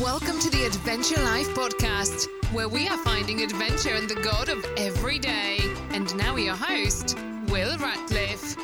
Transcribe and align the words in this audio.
Welcome 0.00 0.38
to 0.40 0.50
the 0.50 0.64
Adventure 0.66 1.22
Life 1.22 1.48
podcast, 1.54 2.26
where 2.52 2.68
we 2.68 2.86
are 2.88 2.98
finding 2.98 3.42
adventure 3.42 3.94
in 3.94 4.06
the 4.06 4.14
God 4.16 4.48
of 4.48 4.64
every 4.76 5.18
day. 5.18 5.58
And 5.90 6.14
now 6.16 6.36
your 6.36 6.54
host, 6.54 7.16
Will 7.48 7.76
Ratliff. 7.78 8.56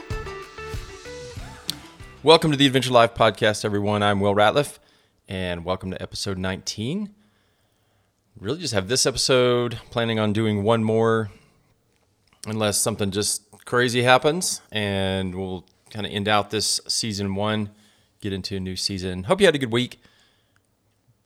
Welcome 2.22 2.50
to 2.50 2.56
the 2.56 2.66
Adventure 2.66 2.92
Life 2.92 3.14
podcast, 3.14 3.64
everyone. 3.64 4.02
I'm 4.02 4.20
Will 4.20 4.34
Ratliff, 4.34 4.78
and 5.28 5.64
welcome 5.64 5.90
to 5.90 6.02
episode 6.02 6.38
19. 6.38 7.14
Really, 8.38 8.58
just 8.58 8.74
have 8.74 8.88
this 8.88 9.06
episode. 9.06 9.78
Planning 9.90 10.18
on 10.18 10.32
doing 10.32 10.64
one 10.64 10.82
more, 10.82 11.30
unless 12.46 12.78
something 12.78 13.10
just 13.10 13.42
crazy 13.64 14.02
happens, 14.02 14.60
and 14.72 15.34
we'll 15.34 15.64
kind 15.90 16.04
of 16.04 16.12
end 16.12 16.26
out 16.26 16.50
this 16.50 16.80
season 16.88 17.36
one, 17.36 17.70
get 18.20 18.32
into 18.32 18.56
a 18.56 18.60
new 18.60 18.74
season. 18.74 19.24
Hope 19.24 19.40
you 19.40 19.46
had 19.46 19.54
a 19.54 19.58
good 19.58 19.72
week 19.72 20.00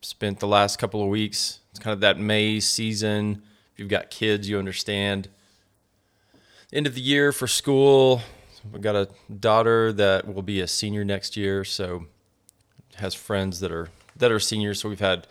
spent 0.00 0.38
the 0.38 0.46
last 0.46 0.78
couple 0.78 1.02
of 1.02 1.08
weeks. 1.08 1.60
It's 1.70 1.78
kind 1.78 1.92
of 1.92 2.00
that 2.00 2.18
May 2.18 2.60
season. 2.60 3.42
If 3.72 3.80
you've 3.80 3.88
got 3.88 4.10
kids, 4.10 4.48
you 4.48 4.58
understand. 4.58 5.28
End 6.72 6.86
of 6.86 6.94
the 6.94 7.00
year 7.00 7.32
for 7.32 7.46
school. 7.46 8.22
I've 8.74 8.82
got 8.82 8.94
a 8.96 9.08
daughter 9.32 9.92
that 9.94 10.32
will 10.32 10.42
be 10.42 10.60
a 10.60 10.66
senior 10.66 11.04
next 11.04 11.36
year, 11.36 11.64
so 11.64 12.06
has 12.96 13.14
friends 13.14 13.60
that 13.60 13.72
are 13.72 13.88
that 14.16 14.30
are 14.30 14.40
seniors. 14.40 14.80
So 14.80 14.88
we've 14.88 15.00
had 15.00 15.26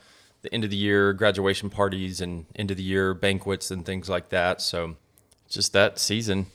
the 0.48 0.56
end 0.56 0.64
of 0.64 0.70
the 0.70 0.78
year 0.78 1.14
graduation 1.14 1.70
parties 1.70 2.22
and 2.22 2.46
end 2.56 2.72
of 2.72 2.78
the 2.78 2.84
year 2.84 3.14
banquets 3.14 3.72
and 3.72 3.86
things 3.86 4.10
like 4.10 4.30
that. 4.30 4.62
So 4.62 4.96
just 5.50 5.74
that 5.74 6.00
season. 6.00 6.48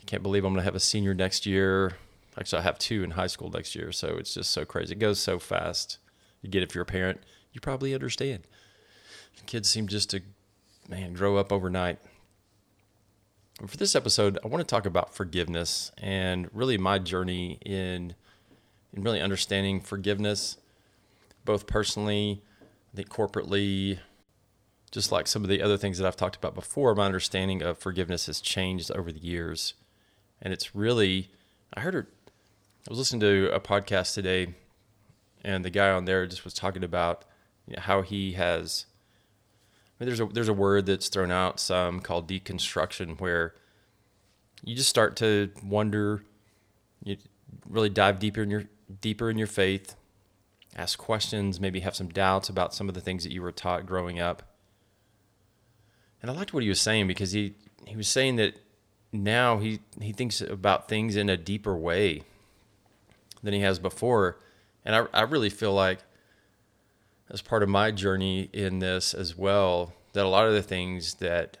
I 0.00 0.04
can't 0.06 0.22
believe 0.22 0.44
I'm 0.44 0.52
going 0.52 0.60
to 0.60 0.64
have 0.64 0.74
a 0.74 0.80
senior 0.80 1.14
next 1.14 1.46
year. 1.46 1.96
Actually, 2.38 2.60
I 2.60 2.62
have 2.62 2.78
two 2.78 3.02
in 3.02 3.12
high 3.12 3.26
school 3.26 3.50
next 3.50 3.74
year, 3.74 3.92
so 3.92 4.16
it's 4.16 4.34
just 4.34 4.50
so 4.50 4.64
crazy. 4.64 4.92
It 4.94 4.98
goes 4.98 5.20
so 5.20 5.38
fast. 5.38 5.98
You 6.42 6.48
get 6.48 6.62
if 6.62 6.74
you're 6.74 6.82
a 6.82 6.86
parent 6.86 7.20
you 7.52 7.60
probably 7.60 7.94
understand. 7.94 8.46
Kids 9.46 9.68
seem 9.68 9.88
just 9.88 10.10
to, 10.10 10.20
man, 10.88 11.14
grow 11.14 11.36
up 11.36 11.52
overnight. 11.52 11.98
For 13.66 13.76
this 13.76 13.94
episode, 13.94 14.38
I 14.44 14.48
want 14.48 14.66
to 14.66 14.70
talk 14.70 14.86
about 14.86 15.14
forgiveness 15.14 15.92
and 15.98 16.48
really 16.52 16.78
my 16.78 16.98
journey 16.98 17.58
in, 17.64 18.14
in 18.92 19.02
really 19.02 19.20
understanding 19.20 19.80
forgiveness, 19.80 20.56
both 21.44 21.66
personally, 21.66 22.42
I 22.92 22.96
think 22.96 23.08
corporately, 23.08 23.98
just 24.90 25.12
like 25.12 25.26
some 25.26 25.42
of 25.42 25.48
the 25.48 25.62
other 25.62 25.76
things 25.76 25.98
that 25.98 26.06
I've 26.06 26.16
talked 26.16 26.36
about 26.36 26.54
before, 26.54 26.94
my 26.94 27.06
understanding 27.06 27.62
of 27.62 27.78
forgiveness 27.78 28.26
has 28.26 28.40
changed 28.40 28.90
over 28.92 29.12
the 29.12 29.20
years. 29.20 29.74
And 30.42 30.52
it's 30.52 30.74
really, 30.74 31.30
I 31.74 31.80
heard, 31.80 31.94
her 31.94 32.08
I 32.88 32.90
was 32.90 32.98
listening 32.98 33.20
to 33.20 33.50
a 33.54 33.60
podcast 33.60 34.14
today, 34.14 34.54
and 35.44 35.64
the 35.64 35.70
guy 35.70 35.90
on 35.90 36.06
there 36.06 36.26
just 36.26 36.44
was 36.44 36.54
talking 36.54 36.82
about 36.82 37.24
how 37.76 38.02
he 38.02 38.32
has. 38.32 38.86
I 40.00 40.04
mean, 40.04 40.08
there's 40.08 40.20
a 40.20 40.26
there's 40.26 40.48
a 40.48 40.54
word 40.54 40.86
that's 40.86 41.08
thrown 41.08 41.30
out 41.30 41.60
some 41.60 42.00
called 42.00 42.26
deconstruction, 42.26 43.20
where 43.20 43.54
you 44.64 44.74
just 44.74 44.88
start 44.88 45.16
to 45.16 45.50
wonder, 45.62 46.24
you 47.04 47.18
really 47.68 47.90
dive 47.90 48.18
deeper 48.18 48.42
in 48.42 48.50
your 48.50 48.64
deeper 49.00 49.30
in 49.30 49.36
your 49.36 49.46
faith, 49.46 49.94
ask 50.76 50.98
questions, 50.98 51.60
maybe 51.60 51.80
have 51.80 51.96
some 51.96 52.08
doubts 52.08 52.48
about 52.48 52.74
some 52.74 52.88
of 52.88 52.94
the 52.94 53.00
things 53.00 53.24
that 53.24 53.32
you 53.32 53.42
were 53.42 53.52
taught 53.52 53.86
growing 53.86 54.20
up. 54.20 54.42
And 56.22 56.30
I 56.30 56.34
liked 56.34 56.52
what 56.52 56.62
he 56.62 56.68
was 56.68 56.80
saying 56.80 57.06
because 57.06 57.32
he 57.32 57.54
he 57.86 57.96
was 57.96 58.08
saying 58.08 58.36
that 58.36 58.54
now 59.12 59.58
he 59.58 59.80
he 60.00 60.12
thinks 60.12 60.40
about 60.40 60.88
things 60.88 61.16
in 61.16 61.28
a 61.28 61.36
deeper 61.36 61.76
way 61.76 62.22
than 63.42 63.54
he 63.54 63.60
has 63.60 63.78
before, 63.78 64.38
and 64.84 64.94
I 64.94 65.06
I 65.12 65.22
really 65.22 65.50
feel 65.50 65.72
like 65.72 66.00
as 67.30 67.42
part 67.42 67.62
of 67.62 67.68
my 67.68 67.90
journey 67.90 68.50
in 68.52 68.80
this 68.80 69.14
as 69.14 69.36
well 69.36 69.94
that 70.12 70.24
a 70.24 70.28
lot 70.28 70.46
of 70.46 70.52
the 70.52 70.62
things 70.62 71.14
that 71.14 71.56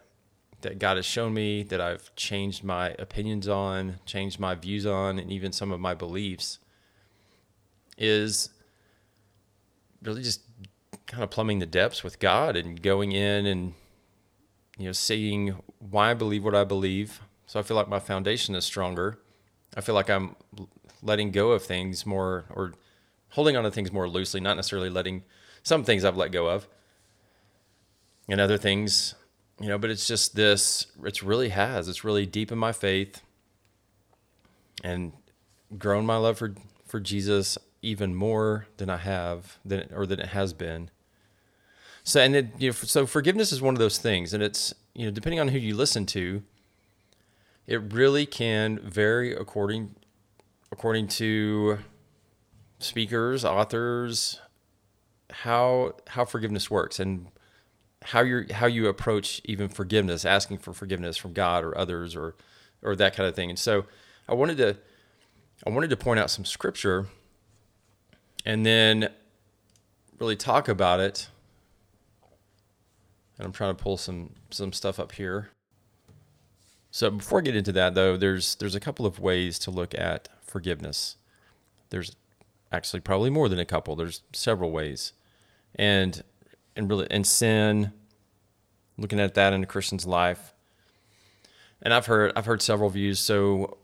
that 0.62 0.78
God 0.78 0.96
has 0.96 1.06
shown 1.06 1.32
me 1.32 1.62
that 1.64 1.80
I've 1.80 2.14
changed 2.16 2.62
my 2.62 2.90
opinions 2.98 3.48
on, 3.48 3.98
changed 4.04 4.38
my 4.38 4.54
views 4.54 4.84
on, 4.84 5.18
and 5.18 5.32
even 5.32 5.52
some 5.52 5.72
of 5.72 5.80
my 5.80 5.94
beliefs 5.94 6.58
is 7.96 8.50
really 10.02 10.22
just 10.22 10.42
kind 11.06 11.22
of 11.22 11.30
plumbing 11.30 11.58
the 11.58 11.66
depths 11.66 12.04
with 12.04 12.18
God 12.18 12.56
and 12.56 12.80
going 12.80 13.12
in 13.12 13.46
and 13.46 13.74
you 14.78 14.86
know 14.86 14.92
seeing 14.92 15.56
why 15.78 16.10
I 16.10 16.14
believe 16.14 16.44
what 16.44 16.54
I 16.54 16.64
believe. 16.64 17.20
So 17.46 17.58
I 17.58 17.62
feel 17.62 17.76
like 17.76 17.88
my 17.88 17.98
foundation 17.98 18.54
is 18.54 18.64
stronger. 18.64 19.18
I 19.76 19.80
feel 19.80 19.94
like 19.94 20.08
I'm 20.08 20.36
letting 21.02 21.30
go 21.30 21.52
of 21.52 21.64
things 21.64 22.06
more 22.06 22.44
or 22.50 22.72
holding 23.30 23.56
on 23.56 23.64
to 23.64 23.70
things 23.70 23.92
more 23.92 24.08
loosely, 24.08 24.40
not 24.40 24.56
necessarily 24.56 24.90
letting 24.90 25.24
some 25.62 25.84
things 25.84 26.04
I've 26.04 26.16
let 26.16 26.32
go 26.32 26.48
of, 26.48 26.68
and 28.28 28.40
other 28.40 28.58
things, 28.58 29.14
you 29.60 29.68
know. 29.68 29.78
But 29.78 29.90
it's 29.90 30.06
just 30.06 30.36
this. 30.36 30.86
It's 31.04 31.22
really 31.22 31.50
has. 31.50 31.88
It's 31.88 32.04
really 32.04 32.26
deep 32.26 32.52
in 32.52 32.58
my 32.58 32.72
faith, 32.72 33.20
and 34.82 35.12
grown 35.76 36.06
my 36.06 36.16
love 36.16 36.38
for 36.38 36.54
for 36.86 37.00
Jesus 37.00 37.58
even 37.82 38.14
more 38.14 38.66
than 38.76 38.90
I 38.90 38.98
have 38.98 39.58
than 39.64 39.88
or 39.94 40.06
than 40.06 40.20
it 40.20 40.28
has 40.28 40.52
been. 40.52 40.90
So 42.04 42.20
and 42.20 42.34
it, 42.34 42.48
you 42.58 42.68
know, 42.70 42.72
so 42.72 43.06
forgiveness 43.06 43.52
is 43.52 43.62
one 43.62 43.74
of 43.74 43.78
those 43.78 43.98
things, 43.98 44.34
and 44.34 44.42
it's 44.42 44.74
you 44.94 45.04
know 45.04 45.10
depending 45.10 45.40
on 45.40 45.48
who 45.48 45.58
you 45.58 45.74
listen 45.74 46.06
to, 46.06 46.42
it 47.66 47.92
really 47.92 48.26
can 48.26 48.78
vary 48.78 49.34
according 49.34 49.94
according 50.72 51.08
to 51.08 51.78
speakers, 52.78 53.44
authors, 53.44 54.40
how 55.30 55.94
how 56.08 56.24
forgiveness 56.24 56.70
works 56.70 56.98
and 56.98 57.26
how 58.02 58.20
you 58.20 58.46
how 58.50 58.66
you 58.66 58.88
approach 58.88 59.40
even 59.44 59.68
forgiveness, 59.68 60.24
asking 60.24 60.58
for 60.58 60.72
forgiveness 60.72 61.16
from 61.16 61.32
God 61.32 61.64
or 61.64 61.76
others 61.76 62.16
or 62.16 62.34
or 62.82 62.96
that 62.96 63.14
kind 63.14 63.28
of 63.28 63.34
thing. 63.34 63.50
And 63.50 63.58
so 63.58 63.84
I 64.28 64.34
wanted 64.34 64.56
to 64.58 64.76
I 65.66 65.70
wanted 65.70 65.90
to 65.90 65.96
point 65.96 66.18
out 66.18 66.30
some 66.30 66.44
scripture 66.44 67.06
and 68.44 68.64
then 68.64 69.10
really 70.18 70.36
talk 70.36 70.68
about 70.68 71.00
it. 71.00 71.28
And 73.38 73.46
I'm 73.46 73.52
trying 73.52 73.74
to 73.74 73.82
pull 73.82 73.96
some 73.96 74.30
some 74.50 74.72
stuff 74.72 74.98
up 75.00 75.12
here. 75.12 75.50
So 76.90 77.10
before 77.10 77.38
I 77.38 77.42
get 77.42 77.56
into 77.56 77.72
that 77.72 77.94
though, 77.94 78.16
there's 78.16 78.54
there's 78.56 78.74
a 78.74 78.80
couple 78.80 79.06
of 79.06 79.18
ways 79.18 79.58
to 79.60 79.70
look 79.70 79.94
at 79.96 80.28
forgiveness. 80.42 81.16
There's 81.90 82.16
actually 82.72 83.00
probably 83.00 83.30
more 83.30 83.48
than 83.48 83.58
a 83.58 83.64
couple. 83.64 83.96
There's 83.96 84.22
several 84.32 84.70
ways 84.70 85.12
and 85.74 86.22
and 86.76 86.88
really 86.88 87.06
and 87.10 87.26
sin 87.26 87.92
looking 88.96 89.20
at 89.20 89.34
that 89.34 89.52
in 89.52 89.62
a 89.62 89.66
christian's 89.66 90.06
life 90.06 90.52
and 91.82 91.94
i've 91.94 92.06
heard 92.06 92.32
i've 92.36 92.46
heard 92.46 92.62
several 92.62 92.90
views 92.90 93.18
so 93.18 93.78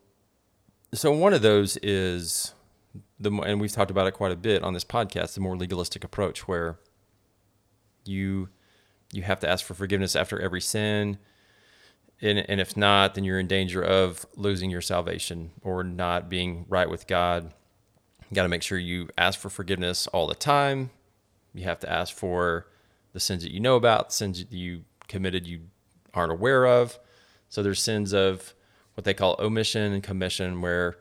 so 0.92 1.12
one 1.12 1.32
of 1.32 1.42
those 1.42 1.76
is 1.82 2.54
the 3.19 3.31
and 3.31 3.60
we've 3.60 3.72
talked 3.72 3.91
about 3.91 4.06
it 4.06 4.12
quite 4.12 4.32
a 4.32 4.37
bit 4.37 4.62
on 4.62 4.75
this 4.75 4.84
podcast 4.84 5.34
the 5.34 5.41
more 5.41 5.56
legalistic 5.56 6.04
approach 6.04 6.47
where 6.47 6.78
you 8.04 8.49
you 9.12 9.22
have 9.22 9.41
to 9.41 9.49
ask 9.49 9.65
for 9.65 9.75
forgiveness 9.75 10.16
after 10.16 10.41
every 10.41 10.60
sin. 10.60 11.19
And, 12.21 12.38
and 12.49 12.60
if 12.60 12.77
not 12.77 13.15
then 13.15 13.25
you're 13.25 13.38
in 13.38 13.47
danger 13.47 13.82
of 13.82 14.27
losing 14.37 14.71
your 14.71 14.81
salvation 14.81 15.53
or 15.62 15.84
not 15.84 16.28
being 16.28 16.66
right 16.69 16.88
with 16.88 17.06
god. 17.06 17.53
You 18.28 18.34
got 18.34 18.43
to 18.43 18.49
make 18.49 18.62
sure 18.62 18.78
you 18.78 19.09
ask 19.16 19.38
for 19.38 19.50
forgiveness 19.50 20.06
all 20.09 20.27
the 20.27 20.34
time. 20.34 20.91
You 21.54 21.65
have 21.65 21.78
to 21.81 21.91
ask 21.91 22.15
for 22.15 22.66
the 23.12 23.21
sins 23.21 23.44
that 23.44 23.53
you 23.53 23.60
know 23.60 23.77
about, 23.77 24.12
sins 24.12 24.44
that 24.44 24.53
you 24.53 24.84
committed 25.09 25.47
you 25.47 25.60
aren't 26.12 26.33
aware 26.33 26.66
of. 26.66 26.98
So 27.48 27.62
there's 27.62 27.80
sins 27.80 28.12
of 28.12 28.53
what 28.95 29.04
they 29.04 29.15
call 29.15 29.36
omission 29.39 29.92
and 29.92 30.03
commission, 30.03 30.60
where 30.60 30.97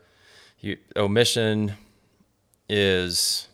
you 0.60 0.78
omission 0.96 1.74
is 2.68 3.48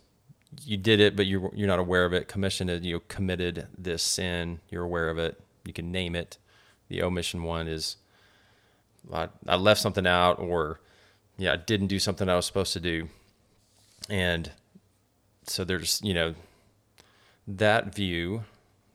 you 0.64 0.76
did 0.76 1.00
it, 1.00 1.16
but 1.16 1.26
you're 1.26 1.50
you're 1.54 1.68
not 1.68 1.78
aware 1.78 2.04
of 2.04 2.12
it. 2.12 2.28
Commission 2.28 2.68
is 2.68 2.84
you 2.84 3.00
committed 3.08 3.66
this 3.76 4.02
sin, 4.02 4.60
you're 4.70 4.84
aware 4.84 5.08
of 5.08 5.18
it, 5.18 5.40
you 5.64 5.72
can 5.72 5.90
name 5.90 6.14
it. 6.14 6.38
The 6.88 7.02
omission 7.02 7.42
one 7.42 7.68
is 7.68 7.96
I, 9.12 9.28
I 9.46 9.56
left 9.56 9.80
something 9.80 10.06
out, 10.06 10.38
or 10.38 10.80
yeah, 11.38 11.52
I 11.52 11.56
didn't 11.56 11.86
do 11.88 11.98
something 11.98 12.28
I 12.28 12.36
was 12.36 12.46
supposed 12.46 12.72
to 12.74 12.80
do, 12.80 13.08
and 14.08 14.50
so 15.44 15.64
there's 15.64 16.00
you 16.02 16.14
know 16.14 16.34
that 17.46 17.94
view 17.94 18.44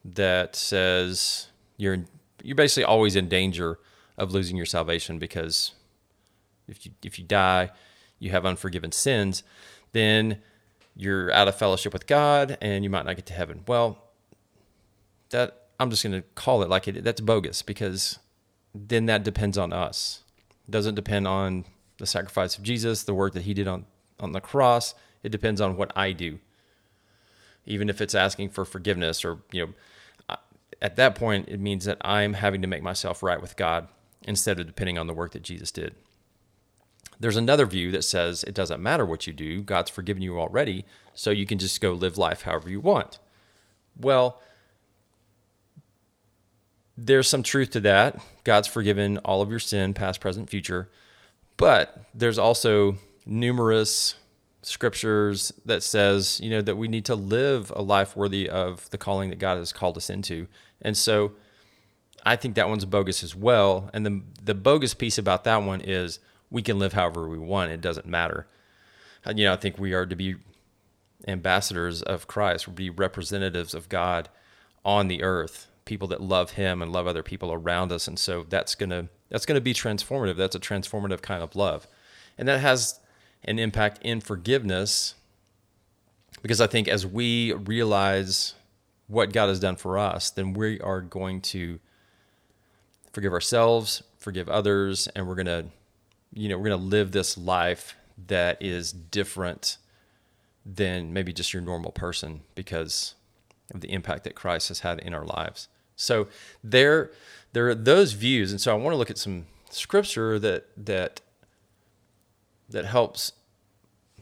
that 0.06 0.56
says 0.56 1.48
you're 1.78 2.06
you're 2.44 2.56
basically 2.56 2.84
always 2.84 3.16
in 3.16 3.28
danger 3.28 3.80
of 4.18 4.32
losing 4.32 4.58
your 4.58 4.66
salvation 4.66 5.20
because 5.20 5.74
if 6.68 6.86
you 6.86 6.92
if 7.04 7.20
you 7.20 7.26
die, 7.26 7.70
you 8.20 8.32
have 8.32 8.46
unforgiven 8.46 8.92
sins, 8.92 9.44
then 9.94 10.40
you're 10.96 11.32
out 11.32 11.48
of 11.48 11.56
fellowship 11.56 11.94
with 11.94 12.08
God 12.08 12.58
and 12.62 12.84
you 12.84 12.90
might 12.90 13.06
not 13.06 13.16
get 13.16 13.26
to 13.28 13.34
heaven. 13.34 13.64
Well, 13.68 13.98
that 15.30 15.68
I'm 15.80 15.90
just 15.90 16.04
going 16.04 16.14
to 16.14 16.28
call 16.36 16.64
it 16.64 16.70
like 16.70 16.88
it 16.88 17.04
that's 17.04 17.22
bogus 17.22 17.62
because 17.62 18.20
then 18.74 19.06
that 19.06 19.24
depends 19.24 19.58
on 19.58 19.74
us. 19.74 20.24
It 20.68 20.72
doesn't 20.72 20.96
depend 20.96 21.28
on 21.28 21.66
the 21.98 22.06
sacrifice 22.06 22.58
of 22.58 22.64
Jesus, 22.64 23.04
the 23.04 23.14
work 23.14 23.34
that 23.34 23.44
he 23.44 23.54
did 23.54 23.68
on, 23.68 23.86
on 24.20 24.32
the 24.32 24.42
cross. 24.42 24.96
It 25.24 25.30
depends 25.30 25.62
on 25.62 25.78
what 25.78 25.92
I 25.96 26.12
do. 26.12 26.40
Even 27.66 27.90
if 27.90 28.02
it's 28.02 28.16
asking 28.16 28.50
for 28.50 28.66
forgiveness 28.66 29.26
or, 29.26 29.40
you 29.52 29.66
know, 29.66 30.38
at 30.82 30.96
that 30.96 31.16
point, 31.16 31.50
it 31.50 31.60
means 31.60 31.86
that 31.86 31.98
I'm 32.02 32.34
having 32.34 32.62
to 32.62 32.68
make 32.68 32.84
myself 32.84 33.24
right 33.24 33.42
with 33.42 33.56
God 33.56 33.88
instead 34.24 34.60
of 34.60 34.68
depending 34.68 34.98
on 34.98 35.08
the 35.08 35.14
work 35.14 35.32
that 35.32 35.42
Jesus 35.42 35.72
did. 35.72 35.96
There's 37.20 37.38
another 37.38 37.66
view 37.66 37.92
that 37.92 38.04
says 38.04 38.44
it 38.44 38.54
doesn't 38.54 38.82
matter 38.82 39.06
what 39.06 39.28
you 39.28 39.34
do, 39.34 39.62
God's 39.62 39.90
forgiven 39.90 40.22
you 40.22 40.40
already, 40.40 40.86
so 41.14 41.32
you 41.32 41.46
can 41.46 41.58
just 41.58 41.82
go 41.82 41.94
live 41.94 42.18
life 42.18 42.44
however 42.44 42.70
you 42.70 42.80
want. 42.80 43.20
Well, 44.00 44.40
there's 46.96 47.28
some 47.28 47.44
truth 47.44 47.72
to 47.72 47.80
that. 47.82 48.20
God's 48.44 48.68
forgiven 48.68 49.18
all 49.20 49.42
of 49.42 49.50
your 49.50 49.60
sin, 49.60 49.94
past, 49.94 50.20
present, 50.20 50.50
future. 50.50 50.90
But 51.58 52.06
there's 52.14 52.38
also 52.38 52.98
numerous 53.26 54.16
scriptures 54.62 55.54
that 55.66 55.84
says, 55.84 56.40
you 56.42 56.50
know, 56.50 56.62
that 56.62 56.76
we 56.76 56.88
need 56.88 57.06
to 57.06 57.16
live 57.16 57.72
a 57.76 57.82
life 57.82 58.16
worthy 58.16 58.50
of 58.50 58.90
the 58.90 58.98
calling 58.98 59.30
that 59.30 59.40
God 59.40 59.58
has 59.58 59.72
called 59.72 59.98
us 59.98 60.10
into. 60.10 60.48
And 60.82 60.98
so 60.98 61.34
I 62.26 62.36
think 62.36 62.56
that 62.56 62.70
one's 62.70 62.86
bogus 62.86 63.24
as 63.24 63.36
well. 63.36 63.90
And 63.94 64.06
the 64.06 64.22
the 64.44 64.54
bogus 64.54 64.94
piece 64.94 65.18
about 65.18 65.44
that 65.46 65.64
one 65.64 65.82
is 65.82 66.20
we 66.50 66.62
can 66.62 66.80
live 66.80 66.94
however 66.94 67.28
we 67.28 67.38
want. 67.38 67.72
It 67.72 67.82
doesn't 67.82 68.06
matter. 68.06 68.48
You 69.26 69.46
know, 69.46 69.54
I 69.54 69.58
think 69.58 69.78
we 69.78 69.94
are 69.94 70.06
to 70.06 70.16
be 70.16 70.36
ambassadors 71.28 72.02
of 72.02 72.28
Christ, 72.28 72.74
be 72.76 72.90
representatives 72.90 73.74
of 73.74 73.90
God 73.90 74.30
on 74.86 75.08
the 75.08 75.24
earth, 75.24 75.68
people 75.84 76.08
that 76.10 76.22
love 76.22 76.52
Him 76.52 76.82
and 76.82 76.94
love 76.94 77.08
other 77.08 77.24
people 77.24 77.52
around 77.52 77.92
us, 77.92 78.08
and 78.08 78.18
so 78.18 78.46
that's 78.48 78.76
gonna 78.76 79.10
that's 79.30 79.46
gonna 79.46 79.60
be 79.60 79.74
transformative. 79.74 80.38
That's 80.38 80.56
a 80.56 80.60
transformative 80.60 81.22
kind 81.22 81.44
of 81.44 81.56
love, 81.56 81.88
and 82.38 82.48
that 82.48 82.62
has 82.62 83.00
an 83.44 83.60
impact 83.60 84.00
in 84.02 84.22
forgiveness, 84.22 85.16
because 86.42 86.62
I 86.62 86.68
think 86.68 86.88
as 86.88 87.06
we 87.06 87.52
realize 87.54 88.54
what 89.08 89.34
God 89.34 89.50
has 89.50 89.60
done 89.60 89.76
for 89.76 89.98
us, 89.98 90.30
then 90.30 90.54
we 90.54 90.80
are 90.80 91.02
going 91.02 91.42
to 91.42 91.80
forgive 93.12 93.34
ourselves, 93.34 94.04
forgive 94.18 94.48
others, 94.48 95.08
and 95.16 95.28
we're 95.28 95.36
gonna 95.36 95.66
you 96.34 96.50
know, 96.50 96.58
we're 96.58 96.70
going 96.70 96.80
to 96.80 96.86
live 96.86 97.12
this 97.12 97.38
life 97.38 97.96
that 98.28 98.62
is 98.62 98.92
different 98.92 99.78
than 100.66 101.14
maybe 101.14 101.32
just 101.32 101.54
your 101.54 101.62
normal 101.62 101.92
person 101.92 102.42
because 102.56 103.16
of 103.74 103.82
the 103.82 103.92
impact 103.92 104.24
that 104.24 104.36
Christ 104.36 104.68
has 104.70 104.82
had 104.82 105.00
in 105.00 105.14
our 105.14 105.26
lives. 105.26 105.68
So 105.96 106.28
there, 106.64 107.12
there 107.54 107.68
are 107.70 107.76
those 107.76 108.14
views, 108.14 108.52
and 108.52 108.62
so 108.62 108.72
I 108.72 108.78
want 108.78 108.94
to 108.94 108.98
look 108.98 109.10
at 109.10 109.18
some 109.18 109.46
scripture 109.70 110.40
that 110.40 110.66
that 110.78 111.22
that 112.70 112.86
helps 112.86 113.34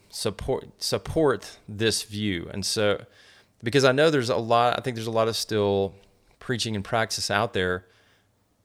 support 0.09 0.81
support 0.81 1.57
this 1.67 2.03
view. 2.03 2.49
And 2.53 2.65
so, 2.65 3.03
because 3.63 3.83
I 3.83 3.91
know 3.91 4.09
there's 4.09 4.29
a 4.29 4.37
lot, 4.37 4.77
I 4.77 4.81
think 4.81 4.95
there's 4.95 5.07
a 5.07 5.11
lot 5.11 5.27
of 5.27 5.35
still 5.35 5.95
preaching 6.39 6.75
and 6.75 6.85
practice 6.85 7.29
out 7.29 7.53
there 7.53 7.85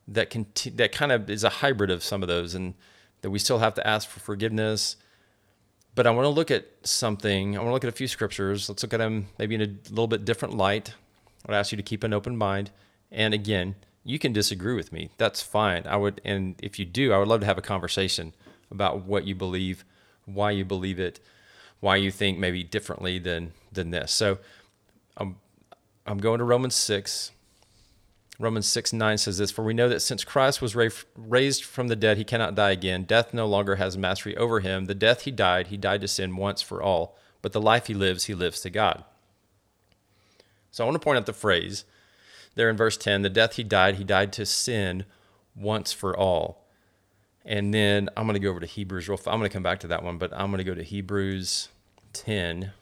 that 0.07 0.31
can 0.31 0.47
that 0.75 0.93
kind 0.93 1.13
of 1.13 1.29
is 1.29 1.45
a 1.45 1.49
hybrid 1.49 1.91
of 1.91 2.03
some 2.05 2.23
of 2.23 2.29
those, 2.29 2.55
and 2.55 2.75
that 3.23 3.31
we 3.31 3.39
still 3.39 3.59
have 3.59 3.75
to 3.75 3.87
ask 3.87 4.09
for 4.09 4.21
forgiveness. 4.21 4.97
But 5.95 6.07
I 6.07 6.11
want 6.11 6.25
to 6.25 6.31
look 6.31 6.51
at 6.51 6.67
something. 6.83 7.57
I 7.57 7.59
want 7.59 7.69
to 7.69 7.73
look 7.73 7.85
at 7.85 7.89
a 7.89 7.97
few 7.97 8.09
scriptures. 8.09 8.69
Let's 8.69 8.83
look 8.83 8.95
at 8.95 8.99
them 8.99 9.29
maybe 9.39 9.55
in 9.55 9.63
a 9.63 9.91
little 9.91 10.07
bit 10.07 10.25
different 10.25 10.57
light. 10.57 10.95
I 11.47 11.51
would 11.53 11.57
ask 11.57 11.73
you 11.73 11.77
to 11.77 11.83
keep 11.83 12.05
an 12.05 12.13
open 12.13 12.37
mind. 12.37 12.71
And 13.11 13.35
again, 13.35 13.75
you 14.05 14.19
can 14.19 14.33
disagree 14.33 14.75
with 14.75 14.93
me. 14.93 15.11
That's 15.19 15.43
fine. 15.43 15.87
I 15.87 15.97
would, 15.97 16.21
and 16.25 16.55
if 16.63 16.79
you 16.79 16.85
do, 16.85 17.13
I 17.13 17.19
would 17.19 17.29
love 17.29 17.41
to 17.41 17.47
have 17.47 17.59
a 17.59 17.63
conversation 17.63 18.35
about 18.71 19.05
what 19.05 19.27
you 19.27 19.35
believe, 19.35 19.85
why 20.25 20.53
you 20.53 20.65
believe 20.65 21.01
it, 21.01 21.21
why 21.81 21.97
you 21.97 22.11
think 22.11 22.39
maybe 22.39 22.63
differently 22.63 23.19
than 23.19 23.53
than 23.73 23.91
this. 23.91 24.13
So, 24.13 24.39
I'm 25.17 25.37
I'm 26.07 26.19
going 26.19 26.39
to 26.39 26.45
Romans 26.45 26.75
six, 26.75 27.33
Romans 28.41 28.67
6 28.67 28.95
9 28.95 29.19
says 29.19 29.37
this 29.37 29.51
For 29.51 29.63
we 29.63 29.75
know 29.75 29.91
that 29.91 30.01
since 30.01 30.25
Christ 30.25 30.63
was 30.63 30.75
raised 30.75 31.63
from 31.63 31.89
the 31.89 31.97
dead, 31.97 32.17
he 32.17 32.25
cannot 32.25 32.55
die 32.55 32.71
again. 32.71 33.05
Death 33.05 33.35
no 33.35 33.47
longer 33.47 33.77
has 33.77 33.99
mastery 33.99 34.35
over 34.37 34.61
him. 34.61 34.87
The 34.87 34.95
death 34.95 35.23
he 35.23 35.31
died, 35.31 35.67
he 35.67 35.77
died 35.77 36.01
to 36.01 36.09
sin 36.09 36.35
once 36.37 36.63
for 36.63 36.83
all. 36.83 37.19
But 37.43 37.53
the 37.53 37.61
life 37.61 37.87
he 37.87 37.95
lives, 37.95 38.25
he 38.25 38.35
lives 38.35 38.61
to 38.63 38.71
God. 38.71 39.05
So 40.71 40.83
I 40.83 40.87
want 40.87 40.95
to 40.95 41.05
point 41.05 41.19
out 41.19 41.27
the 41.27 41.35
phrase 41.35 41.85
there 42.55 42.71
in 42.71 42.77
verse 42.79 42.97
10 42.97 43.23
the 43.23 43.29
death 43.29 43.57
he 43.57 43.63
died, 43.63 43.97
he 43.97 44.05
died 44.05 44.33
to 44.35 44.47
sin 44.47 45.05
once 45.55 45.93
for 45.93 46.17
all. 46.17 46.67
And 47.45 47.75
then 47.75 48.09
I'm 48.17 48.25
going 48.25 48.35
to 48.35 48.41
go 48.41 48.51
over 48.51 48.61
to 48.61 48.67
Hebrews 48.67 49.07
real 49.07 49.21
I'm 49.27 49.39
going 49.39 49.51
to 49.51 49.53
come 49.53 49.63
back 49.63 49.81
to 49.81 49.87
that 49.89 50.03
one, 50.03 50.17
but 50.17 50.33
I'm 50.33 50.51
going 50.51 50.59
to 50.59 50.65
go 50.65 50.75
to 50.75 50.83
Hebrews 50.83 51.69
10 52.15 52.73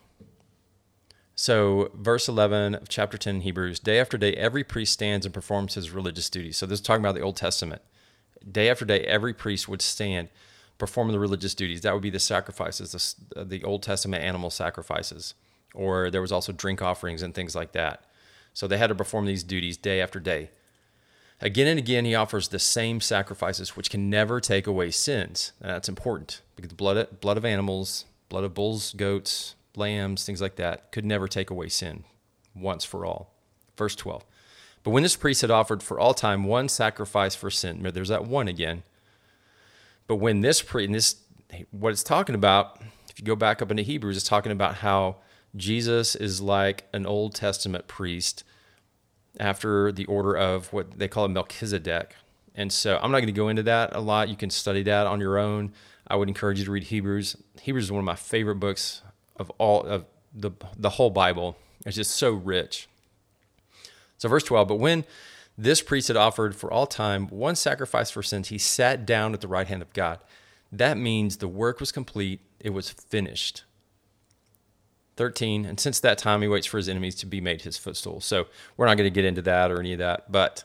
so, 1.40 1.92
verse 1.94 2.26
11 2.26 2.74
of 2.74 2.88
chapter 2.88 3.16
10 3.16 3.36
in 3.36 3.40
Hebrews 3.42 3.78
day 3.78 4.00
after 4.00 4.18
day, 4.18 4.34
every 4.34 4.64
priest 4.64 4.92
stands 4.92 5.24
and 5.24 5.32
performs 5.32 5.74
his 5.74 5.92
religious 5.92 6.28
duties. 6.28 6.56
So, 6.56 6.66
this 6.66 6.80
is 6.80 6.84
talking 6.84 7.00
about 7.00 7.14
the 7.14 7.20
Old 7.20 7.36
Testament. 7.36 7.80
Day 8.50 8.68
after 8.68 8.84
day, 8.84 9.02
every 9.02 9.32
priest 9.32 9.68
would 9.68 9.80
stand 9.80 10.30
performing 10.78 11.12
the 11.12 11.20
religious 11.20 11.54
duties. 11.54 11.82
That 11.82 11.94
would 11.94 12.02
be 12.02 12.10
the 12.10 12.18
sacrifices, 12.18 13.16
the, 13.36 13.44
the 13.44 13.62
Old 13.62 13.84
Testament 13.84 14.24
animal 14.24 14.50
sacrifices, 14.50 15.34
or 15.74 16.10
there 16.10 16.20
was 16.20 16.32
also 16.32 16.50
drink 16.50 16.82
offerings 16.82 17.22
and 17.22 17.32
things 17.32 17.54
like 17.54 17.70
that. 17.70 18.02
So, 18.52 18.66
they 18.66 18.78
had 18.78 18.88
to 18.88 18.96
perform 18.96 19.26
these 19.26 19.44
duties 19.44 19.76
day 19.76 20.00
after 20.00 20.18
day. 20.18 20.50
Again 21.40 21.68
and 21.68 21.78
again, 21.78 22.04
he 22.04 22.16
offers 22.16 22.48
the 22.48 22.58
same 22.58 23.00
sacrifices, 23.00 23.76
which 23.76 23.90
can 23.90 24.10
never 24.10 24.40
take 24.40 24.66
away 24.66 24.90
sins. 24.90 25.52
And 25.60 25.70
that's 25.70 25.88
important 25.88 26.42
because 26.56 26.70
the 26.70 26.74
blood, 26.74 27.20
blood 27.20 27.36
of 27.36 27.44
animals, 27.44 28.06
blood 28.28 28.42
of 28.42 28.54
bulls, 28.54 28.92
goats, 28.92 29.54
lambs, 29.78 30.24
things 30.24 30.40
like 30.40 30.56
that, 30.56 30.92
could 30.92 31.04
never 31.04 31.28
take 31.28 31.50
away 31.50 31.68
sin 31.68 32.04
once 32.54 32.84
for 32.84 33.06
all. 33.06 33.34
Verse 33.76 33.94
12. 33.96 34.24
But 34.82 34.90
when 34.90 35.02
this 35.02 35.16
priest 35.16 35.42
had 35.42 35.50
offered 35.50 35.82
for 35.82 35.98
all 35.98 36.14
time 36.14 36.44
one 36.44 36.68
sacrifice 36.68 37.34
for 37.34 37.50
sin, 37.50 37.88
there's 37.92 38.08
that 38.08 38.26
one 38.26 38.48
again. 38.48 38.82
But 40.06 40.16
when 40.16 40.40
this 40.40 40.62
priest, 40.62 40.92
this, 40.92 41.16
what 41.70 41.92
it's 41.92 42.02
talking 42.02 42.34
about, 42.34 42.80
if 43.08 43.18
you 43.18 43.24
go 43.24 43.36
back 43.36 43.60
up 43.60 43.70
into 43.70 43.82
Hebrews, 43.82 44.16
it's 44.16 44.26
talking 44.26 44.52
about 44.52 44.76
how 44.76 45.16
Jesus 45.56 46.14
is 46.14 46.40
like 46.40 46.88
an 46.92 47.06
Old 47.06 47.34
Testament 47.34 47.86
priest 47.88 48.44
after 49.38 49.92
the 49.92 50.04
order 50.06 50.36
of 50.36 50.72
what 50.72 50.98
they 50.98 51.08
call 51.08 51.24
a 51.24 51.28
Melchizedek. 51.28 52.14
And 52.54 52.72
so 52.72 52.98
I'm 53.00 53.10
not 53.10 53.18
going 53.18 53.26
to 53.26 53.32
go 53.32 53.48
into 53.48 53.62
that 53.64 53.94
a 53.94 54.00
lot. 54.00 54.28
You 54.28 54.36
can 54.36 54.50
study 54.50 54.82
that 54.84 55.06
on 55.06 55.20
your 55.20 55.38
own. 55.38 55.72
I 56.06 56.16
would 56.16 56.28
encourage 56.28 56.58
you 56.58 56.64
to 56.64 56.70
read 56.70 56.84
Hebrews. 56.84 57.36
Hebrews 57.60 57.84
is 57.84 57.92
one 57.92 58.00
of 58.00 58.04
my 58.04 58.16
favorite 58.16 58.56
books 58.56 59.02
of 59.38 59.50
all 59.58 59.82
of 59.82 60.04
the 60.34 60.50
the 60.76 60.90
whole 60.90 61.10
Bible. 61.10 61.56
It's 61.86 61.96
just 61.96 62.12
so 62.12 62.32
rich. 62.32 62.88
So 64.18 64.28
verse 64.28 64.42
12, 64.42 64.66
but 64.68 64.76
when 64.76 65.04
this 65.56 65.80
priest 65.80 66.08
had 66.08 66.16
offered 66.16 66.54
for 66.54 66.72
all 66.72 66.86
time 66.86 67.28
one 67.28 67.56
sacrifice 67.56 68.10
for 68.10 68.22
sins, 68.22 68.48
he 68.48 68.58
sat 68.58 69.06
down 69.06 69.32
at 69.32 69.40
the 69.40 69.48
right 69.48 69.66
hand 69.66 69.82
of 69.82 69.92
God. 69.92 70.18
That 70.70 70.98
means 70.98 71.36
the 71.36 71.48
work 71.48 71.80
was 71.80 71.92
complete, 71.92 72.40
it 72.60 72.70
was 72.70 72.90
finished. 72.90 73.64
13, 75.16 75.64
and 75.64 75.80
since 75.80 75.98
that 75.98 76.18
time 76.18 76.42
he 76.42 76.48
waits 76.48 76.66
for 76.66 76.76
his 76.76 76.88
enemies 76.88 77.16
to 77.16 77.26
be 77.26 77.40
made 77.40 77.62
his 77.62 77.76
footstool. 77.76 78.20
So 78.20 78.46
we're 78.76 78.86
not 78.86 78.96
going 78.96 79.10
to 79.10 79.14
get 79.14 79.24
into 79.24 79.42
that 79.42 79.70
or 79.70 79.80
any 79.80 79.92
of 79.92 79.98
that, 79.98 80.30
but 80.30 80.64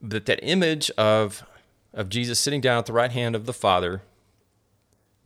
but 0.00 0.26
that 0.26 0.40
image 0.42 0.90
of 0.92 1.44
of 1.92 2.08
Jesus 2.08 2.38
sitting 2.38 2.60
down 2.60 2.78
at 2.78 2.86
the 2.86 2.92
right 2.92 3.10
hand 3.10 3.34
of 3.34 3.46
the 3.46 3.52
Father 3.52 4.02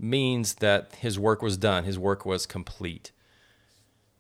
means 0.01 0.55
that 0.57 0.95
his 0.97 1.19
work 1.19 1.43
was 1.43 1.57
done, 1.57 1.85
his 1.85 1.99
work 1.99 2.25
was 2.25 2.47
complete. 2.47 3.13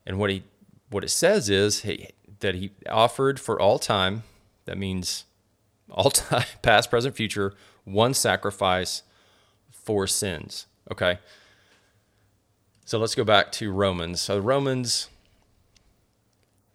And 0.06 0.18
what 0.18 0.30
he 0.30 0.44
what 0.90 1.04
it 1.04 1.10
says 1.10 1.48
is 1.48 1.82
he, 1.82 2.08
that 2.40 2.56
he 2.56 2.72
offered 2.88 3.38
for 3.38 3.60
all 3.60 3.78
time, 3.78 4.24
that 4.64 4.76
means 4.76 5.24
all 5.88 6.10
time, 6.10 6.46
past, 6.62 6.90
present, 6.90 7.16
future, 7.16 7.54
one 7.84 8.12
sacrifice 8.12 9.02
for 9.70 10.06
sins. 10.06 10.66
Okay. 10.90 11.18
So 12.84 12.98
let's 12.98 13.14
go 13.14 13.22
back 13.22 13.52
to 13.52 13.70
Romans. 13.70 14.20
So 14.20 14.38
Romans, 14.38 15.08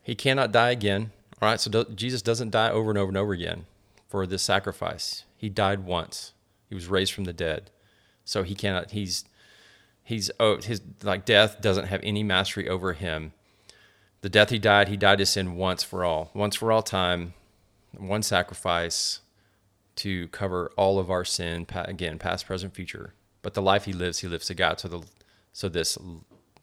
he 0.02 0.16
cannot 0.16 0.54
die 0.54 0.72
again. 0.72 1.12
All 1.42 1.50
right. 1.50 1.60
So 1.60 1.70
do, 1.70 1.86
Jesus 1.94 2.22
doesn't 2.22 2.52
die 2.52 2.70
over 2.70 2.90
and 2.90 2.98
over 2.98 3.10
and 3.10 3.18
over 3.18 3.34
again 3.34 3.66
for 4.08 4.26
this 4.26 4.42
sacrifice. 4.42 5.26
He 5.36 5.50
died 5.50 5.82
once. 5.82 6.32
He 6.70 6.76
was 6.76 6.88
raised 6.88 7.12
from 7.12 7.26
the 7.26 7.34
dead 7.34 7.70
so 8.26 8.44
he 8.44 8.56
cannot. 8.56 8.92
He's 8.92 9.24
he's 10.04 10.30
oh 10.40 10.58
his 10.62 10.82
like 11.04 11.26
death 11.26 11.62
doesn't 11.62 11.86
have 11.86 12.02
any 12.04 12.24
mastery 12.24 12.68
over 12.68 12.94
him. 12.94 13.32
The 14.22 14.30
death 14.30 14.50
he 14.50 14.60
died, 14.60 14.88
he 14.88 14.98
died 14.98 15.20
to 15.20 15.26
sin 15.26 15.56
once 15.56 15.84
for 15.84 16.04
all, 16.04 16.32
once 16.34 16.56
for 16.56 16.72
all 16.72 16.82
time, 16.82 17.36
one 17.96 18.24
sacrifice 18.24 19.22
to 19.98 20.28
cover 20.30 20.72
all 20.76 21.00
of 21.00 21.12
our 21.12 21.24
sin 21.24 21.68
again, 21.74 22.18
past, 22.20 22.48
present, 22.48 22.74
future. 22.74 23.14
But 23.42 23.54
the 23.54 23.62
life 23.62 23.86
he 23.86 23.94
lives, 23.94 24.20
he 24.20 24.28
lives 24.28 24.48
to 24.48 24.56
God. 24.56 24.80
So 24.80 24.88
the 24.88 25.04
so 25.54 25.70
this 25.70 25.98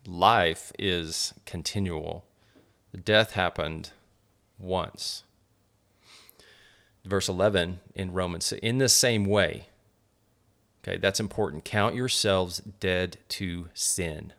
life 0.07 0.73
is 0.79 1.35
continual. 1.47 2.25
The 2.91 2.99
death 2.99 3.33
happened 3.33 3.91
once. 4.59 5.23
verse 7.05 7.29
11 7.29 7.81
in 7.95 8.13
Romans. 8.13 8.53
In 8.53 8.79
the 8.79 8.89
same 8.89 9.25
way, 9.25 9.69
okay, 10.83 10.99
that's 10.99 11.21
important. 11.21 11.65
Count 11.65 11.95
yourselves 11.95 12.61
dead 12.81 13.19
to 13.29 13.69
sin, 13.75 14.33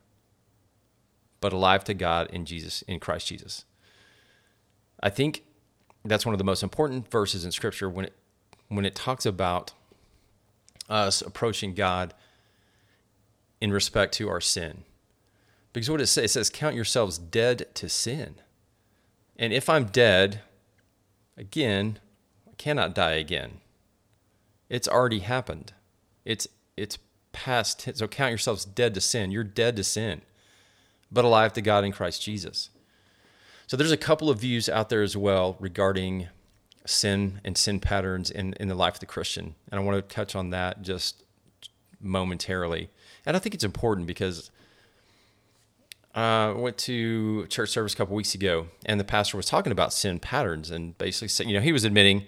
but 1.42 1.54
alive 1.54 1.84
to 1.86 1.94
God 1.94 2.30
in 2.32 2.46
Jesus, 2.46 2.82
in 2.84 3.00
Christ 3.00 3.28
Jesus. 3.28 3.66
I 5.02 5.10
think 5.10 5.44
that's 6.06 6.26
one 6.26 6.34
of 6.34 6.40
the 6.40 6.44
most 6.44 6.64
important 6.64 7.10
verses 7.10 7.46
in 7.46 7.52
Scripture 7.52 7.90
when 7.90 8.06
it 8.06 8.14
when 8.70 8.86
it 8.86 8.96
talks 8.96 9.26
about 9.26 9.74
us 10.90 11.22
approaching 11.22 11.74
God 11.74 12.14
in 13.62 13.72
respect 13.72 14.14
to 14.16 14.30
our 14.30 14.42
sin. 14.42 14.84
Because 15.72 15.90
what 15.90 16.02
it 16.02 16.08
says, 16.08 16.26
it 16.26 16.30
says, 16.30 16.50
count 16.50 16.76
yourselves 16.76 17.18
dead 17.18 17.68
to 17.76 17.90
sin. 17.90 18.36
And 19.38 19.54
if 19.54 19.70
I'm 19.70 19.86
dead, 19.86 20.42
again, 21.38 22.00
I 22.48 22.54
cannot 22.58 22.94
die 22.94 23.14
again. 23.14 23.62
It's 24.70 24.88
already 24.88 25.20
happened. 25.20 25.74
It's 26.26 26.48
it's 26.78 26.98
past. 27.32 27.88
So 27.96 28.08
count 28.08 28.32
yourselves 28.32 28.66
dead 28.66 28.94
to 28.94 29.02
sin. 29.02 29.32
You're 29.32 29.44
dead 29.44 29.76
to 29.76 29.84
sin, 29.84 30.22
but 31.12 31.26
alive 31.26 31.54
to 31.54 31.62
God 31.62 31.84
in 31.84 31.92
Christ 31.92 32.22
Jesus. 32.22 32.70
So 33.68 33.78
there's 33.78 33.92
a 33.92 33.98
couple 33.98 34.30
of 34.30 34.40
views 34.40 34.70
out 34.70 34.90
there 34.90 35.02
as 35.02 35.18
well 35.18 35.58
regarding 35.60 36.28
sin 36.86 37.40
and 37.44 37.58
sin 37.58 37.80
patterns 37.80 38.30
in, 38.30 38.54
in 38.60 38.68
the 38.68 38.76
life 38.76 38.96
of 38.96 39.00
the 39.00 39.06
Christian. 39.06 39.56
And 39.72 39.80
I 39.80 39.84
want 39.84 39.98
to 39.98 40.16
touch 40.16 40.36
on 40.36 40.50
that 40.50 40.82
just 40.82 41.24
momentarily. 42.00 42.90
And 43.26 43.36
I 43.36 43.40
think 43.40 43.56
it's 43.56 43.64
important 43.64 44.06
because 44.06 44.52
uh, 46.16 46.20
I 46.20 46.52
went 46.52 46.78
to 46.80 47.48
church 47.48 47.70
service 47.70 47.94
a 47.94 47.98
couple 47.98 48.16
weeks 48.16 48.36
ago, 48.36 48.68
and 48.86 49.00
the 49.00 49.06
pastor 49.06 49.38
was 49.38 49.48
talking 49.48 49.72
about 49.72 49.94
sin 49.94 50.20
patterns, 50.20 50.70
and 50.70 50.96
basically 50.98 51.30
saying, 51.30 51.50
you 51.50 51.56
know, 51.56 51.62
he 51.62 51.72
was 51.72 51.86
admitting 51.86 52.26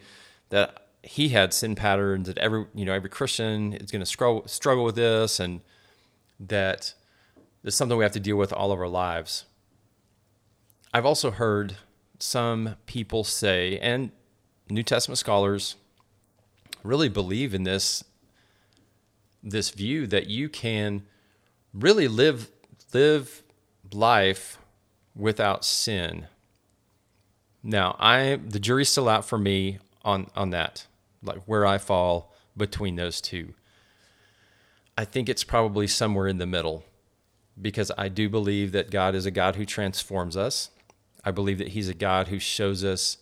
that 0.50 0.85
he 1.06 1.30
had 1.30 1.54
sin 1.54 1.76
patterns 1.76 2.28
that 2.28 2.38
every, 2.40 2.66
you 2.74 2.84
know, 2.84 2.94
every 2.94 3.10
Christian 3.10 3.74
is 3.74 3.92
going 3.92 4.02
to 4.02 4.06
struggle 4.06 4.48
struggle 4.48 4.84
with 4.84 4.96
this, 4.96 5.40
and 5.40 5.62
that 6.40 6.94
something 7.68 7.98
we 7.98 8.04
have 8.04 8.12
to 8.14 8.20
deal 8.20 8.38
with 8.38 8.52
all 8.52 8.72
of 8.72 8.80
our 8.80 8.88
lives. 8.88 9.46
I've 10.94 11.06
also 11.06 11.32
heard 11.32 11.78
some 12.20 12.76
people 12.86 13.24
say, 13.24 13.78
and 13.80 14.12
New 14.70 14.84
Testament 14.84 15.18
scholars 15.18 15.76
really 16.84 17.10
believe 17.10 17.54
in 17.54 17.64
this 17.64 18.04
this 19.44 19.70
view 19.70 20.08
that 20.08 20.28
you 20.28 20.50
can 20.50 21.04
really 21.74 22.08
live 22.08 22.50
live 22.94 23.44
life 23.92 24.58
without 25.16 25.64
sin. 25.64 26.28
Now, 27.62 27.96
I 28.00 28.40
the 28.44 28.60
jury's 28.60 28.90
still 28.90 29.10
out 29.10 29.26
for 29.26 29.38
me 29.38 29.80
on 30.04 30.28
on 30.36 30.50
that, 30.52 30.88
like 31.26 31.44
where 31.46 31.66
I 31.66 31.78
fall 31.78 32.34
between 32.56 32.96
those 32.96 33.22
two. 33.22 33.54
I 34.98 35.06
think 35.06 35.28
it's 35.28 35.44
probably 35.44 35.88
somewhere 35.88 36.28
in 36.28 36.38
the 36.38 36.46
middle 36.46 36.86
because 37.62 37.92
I 37.98 38.10
do 38.10 38.30
believe 38.30 38.72
that 38.72 38.92
God 38.92 39.16
is 39.16 39.26
a 39.26 39.32
God 39.32 39.56
who 39.56 39.66
transforms 39.66 40.38
us. 40.38 40.70
I 41.24 41.32
believe 41.32 41.58
that 41.58 41.70
he's 41.70 41.90
a 41.90 41.94
God 41.94 42.28
who 42.28 42.40
shows 42.40 42.84
us 42.84 43.18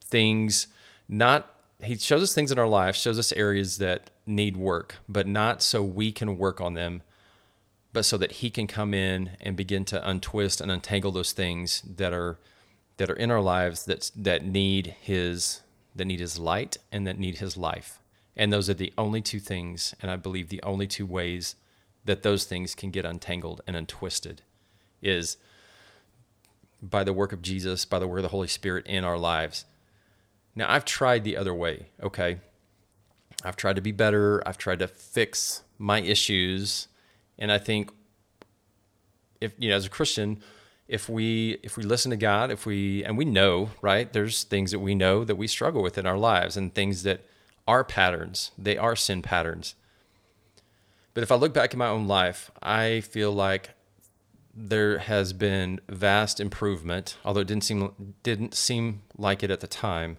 things 0.00 0.68
not 1.08 1.54
he 1.82 1.96
shows 1.96 2.22
us 2.22 2.34
things 2.34 2.50
in 2.50 2.58
our 2.58 2.66
life, 2.66 2.96
shows 2.96 3.20
us 3.20 3.32
areas 3.32 3.78
that 3.78 4.10
need 4.26 4.56
work, 4.56 4.96
but 5.08 5.28
not 5.28 5.62
so 5.62 5.80
we 5.82 6.10
can 6.10 6.36
work 6.36 6.60
on 6.60 6.74
them, 6.74 7.02
but 7.92 8.04
so 8.04 8.16
that 8.18 8.32
he 8.32 8.50
can 8.50 8.66
come 8.66 8.92
in 8.92 9.30
and 9.40 9.56
begin 9.56 9.84
to 9.86 10.08
untwist 10.08 10.60
and 10.60 10.72
untangle 10.72 11.12
those 11.12 11.32
things 11.32 11.82
that 11.82 12.12
are 12.12 12.38
that 12.96 13.08
are 13.08 13.14
in 13.14 13.30
our 13.30 13.40
lives 13.40 13.84
that 13.84 14.10
that 14.16 14.44
need 14.44 14.96
his 15.00 15.62
that 15.98 16.06
need 16.06 16.20
his 16.20 16.38
light 16.38 16.78
and 16.90 17.06
that 17.06 17.18
need 17.18 17.38
his 17.38 17.56
life. 17.56 18.00
And 18.36 18.52
those 18.52 18.70
are 18.70 18.74
the 18.74 18.92
only 18.96 19.20
two 19.20 19.40
things, 19.40 19.94
and 20.00 20.10
I 20.10 20.16
believe 20.16 20.48
the 20.48 20.62
only 20.62 20.86
two 20.86 21.06
ways 21.06 21.56
that 22.04 22.22
those 22.22 22.44
things 22.44 22.74
can 22.74 22.90
get 22.90 23.04
untangled 23.04 23.60
and 23.66 23.76
untwisted 23.76 24.42
is 25.02 25.36
by 26.80 27.04
the 27.04 27.12
work 27.12 27.32
of 27.32 27.42
Jesus, 27.42 27.84
by 27.84 27.98
the 27.98 28.06
work 28.06 28.18
of 28.18 28.22
the 28.22 28.28
Holy 28.28 28.48
Spirit 28.48 28.86
in 28.86 29.04
our 29.04 29.18
lives 29.18 29.64
now, 30.58 30.68
I've 30.68 30.84
tried 30.84 31.22
the 31.22 31.36
other 31.36 31.54
way, 31.54 31.86
okay? 32.02 32.38
I've 33.44 33.54
tried 33.54 33.76
to 33.76 33.80
be 33.80 33.92
better, 33.92 34.42
I've 34.44 34.58
tried 34.58 34.80
to 34.80 34.88
fix 34.88 35.62
my 35.78 36.00
issues, 36.00 36.88
and 37.38 37.52
I 37.52 37.58
think 37.58 37.92
if 39.40 39.52
you 39.56 39.70
know 39.70 39.76
as 39.76 39.86
a 39.86 39.88
Christian, 39.88 40.42
if 40.88 41.08
we 41.08 41.58
if 41.62 41.76
we 41.76 41.82
listen 41.82 42.10
to 42.10 42.16
God, 42.16 42.50
if 42.50 42.66
we 42.66 43.04
and 43.04 43.16
we 43.16 43.24
know, 43.24 43.70
right? 43.82 44.12
There's 44.12 44.42
things 44.42 44.70
that 44.70 44.78
we 44.80 44.94
know 44.94 45.24
that 45.24 45.36
we 45.36 45.46
struggle 45.46 45.82
with 45.82 45.98
in 45.98 46.06
our 46.06 46.18
lives 46.18 46.56
and 46.56 46.74
things 46.74 47.02
that 47.02 47.24
are 47.66 47.84
patterns. 47.84 48.50
They 48.56 48.78
are 48.78 48.96
sin 48.96 49.22
patterns. 49.22 49.74
But 51.12 51.22
if 51.22 51.30
I 51.30 51.34
look 51.34 51.52
back 51.52 51.72
in 51.72 51.78
my 51.78 51.88
own 51.88 52.06
life, 52.06 52.50
I 52.62 53.00
feel 53.00 53.32
like 53.32 53.70
there 54.54 54.98
has 54.98 55.32
been 55.32 55.80
vast 55.88 56.40
improvement, 56.40 57.16
although 57.24 57.40
it 57.40 57.46
didn't 57.46 57.64
seem 57.64 58.14
didn't 58.22 58.54
seem 58.54 59.02
like 59.16 59.42
it 59.42 59.50
at 59.50 59.60
the 59.60 59.66
time 59.66 60.18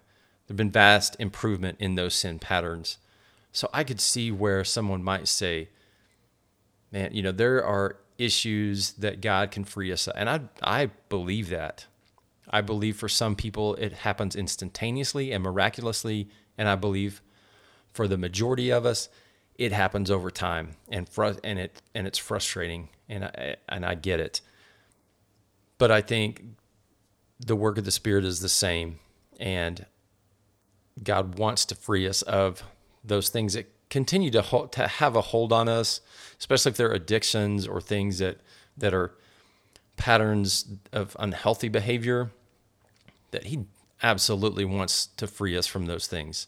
there's 0.50 0.58
been 0.58 0.72
vast 0.72 1.16
improvement 1.20 1.78
in 1.80 1.94
those 1.94 2.16
sin 2.16 2.40
patterns. 2.40 2.98
So 3.52 3.70
I 3.72 3.84
could 3.84 4.02
see 4.02 4.32
where 4.32 4.64
someone 4.64 5.04
might 5.04 5.28
say, 5.28 5.70
man, 6.92 7.14
you 7.14 7.22
know, 7.22 7.32
there 7.32 7.64
are 7.64 7.98
issues 8.20 8.92
that 8.94 9.22
God 9.22 9.50
can 9.50 9.64
free 9.64 9.92
us. 9.92 10.08
And 10.14 10.30
I, 10.30 10.42
I 10.62 10.92
believe 11.08 11.50
that. 11.50 11.88
I 12.50 12.62
believe 12.62 12.98
for 12.98 13.10
some 13.10 13.36
people 13.36 13.76
it 13.76 13.94
happens 13.94 14.36
instantaneously 14.36 15.32
and 15.32 15.44
miraculously. 15.44 16.30
And 16.58 16.68
I 16.68 16.76
believe 16.76 17.22
for 17.94 18.08
the 18.08 18.18
majority 18.18 18.70
of 18.70 18.86
us, 18.86 19.10
it 19.56 19.72
happens 19.72 20.12
over 20.12 20.30
time 20.30 20.76
and 20.90 21.08
fr- 21.08 21.40
and 21.44 21.60
it 21.60 21.82
and 21.96 22.08
it's 22.08 22.18
frustrating 22.18 22.90
and 23.08 23.26
I, 23.26 23.56
and 23.68 23.86
I 23.86 23.96
get 23.96 24.20
it. 24.20 24.42
But 25.78 25.92
I 25.92 26.02
think 26.02 26.44
the 27.40 27.56
work 27.56 27.78
of 27.78 27.86
the 27.86 27.92
spirit 27.92 28.26
is 28.26 28.42
the 28.42 28.50
same 28.50 29.00
and 29.40 29.86
God 31.02 31.38
wants 31.38 31.66
to 31.66 31.76
free 31.76 32.08
us 32.08 32.22
of 32.24 32.64
those 33.04 33.30
things 33.30 33.54
that 33.54 33.72
continue 33.89 34.31
to 34.31 34.41
hold, 34.41 34.72
to 34.74 34.88
have 34.88 35.15
a 35.15 35.22
hold 35.22 35.51
on 35.51 35.67
us, 35.67 36.01
especially 36.39 36.72
if 36.72 36.77
they're 36.77 36.91
addictions 36.91 37.67
or 37.67 37.81
things 37.81 38.19
that 38.19 38.39
that 38.77 38.93
are 38.93 39.12
patterns 39.98 40.65
of 40.93 41.15
unhealthy 41.19 41.69
behavior. 41.69 42.31
That 43.31 43.46
He 43.46 43.65
absolutely 44.01 44.65
wants 44.65 45.08
to 45.17 45.27
free 45.27 45.58
us 45.58 45.67
from 45.67 45.86
those 45.86 46.08
things. 46.08 46.48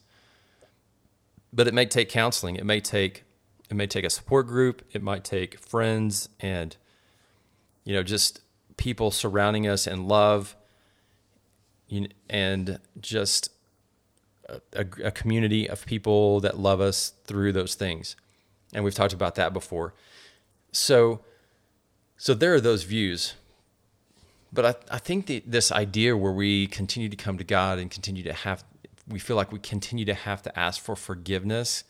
But 1.54 1.68
it 1.68 1.74
may 1.74 1.86
take 1.86 2.10
counseling. 2.10 2.56
It 2.56 2.66
may 2.66 2.80
take 2.80 3.24
it 3.70 3.76
may 3.76 3.88
take 3.88 4.06
a 4.06 4.10
support 4.10 4.48
group. 4.48 4.82
It 4.92 5.02
might 5.02 5.24
take 5.24 5.60
friends 5.60 6.30
and 6.40 6.76
you 7.84 7.94
know 7.94 8.04
just 8.04 8.42
people 8.78 9.12
surrounding 9.12 9.68
us 9.68 9.88
in 9.88 10.08
love 10.08 10.56
and 12.30 12.80
just 13.00 13.51
a, 14.74 14.86
a 15.04 15.12
community 15.12 15.70
of 15.70 15.86
people 15.86 16.40
that 16.42 16.60
love 16.60 16.82
us 16.82 17.14
through 17.26 17.54
those 17.54 17.76
things. 17.76 18.16
And 18.74 18.84
we've 18.84 18.96
talked 18.96 19.14
about 19.14 19.36
that 19.36 19.54
before. 19.54 19.94
So, 20.72 21.22
so 22.18 22.34
there 22.34 22.54
are 22.54 22.62
those 22.62 22.84
views. 22.84 23.34
But 24.54 24.66
I, 24.66 24.96
I 24.96 24.98
think 24.98 25.44
this 25.46 25.72
idea 25.72 26.18
where 26.18 26.32
we 26.32 26.68
continue 26.68 27.10
to 27.10 27.16
come 27.16 27.38
to 27.38 27.44
God 27.44 27.80
and 27.80 27.90
continue 27.90 28.24
to 28.24 28.34
have, 28.34 28.64
we 29.08 29.20
feel 29.20 29.36
like 29.36 29.52
we 29.52 29.60
continue 29.60 30.06
to 30.06 30.14
have 30.14 30.42
to 30.44 30.60
ask 30.60 30.82
for 30.82 30.96
forgiveness 30.96 31.84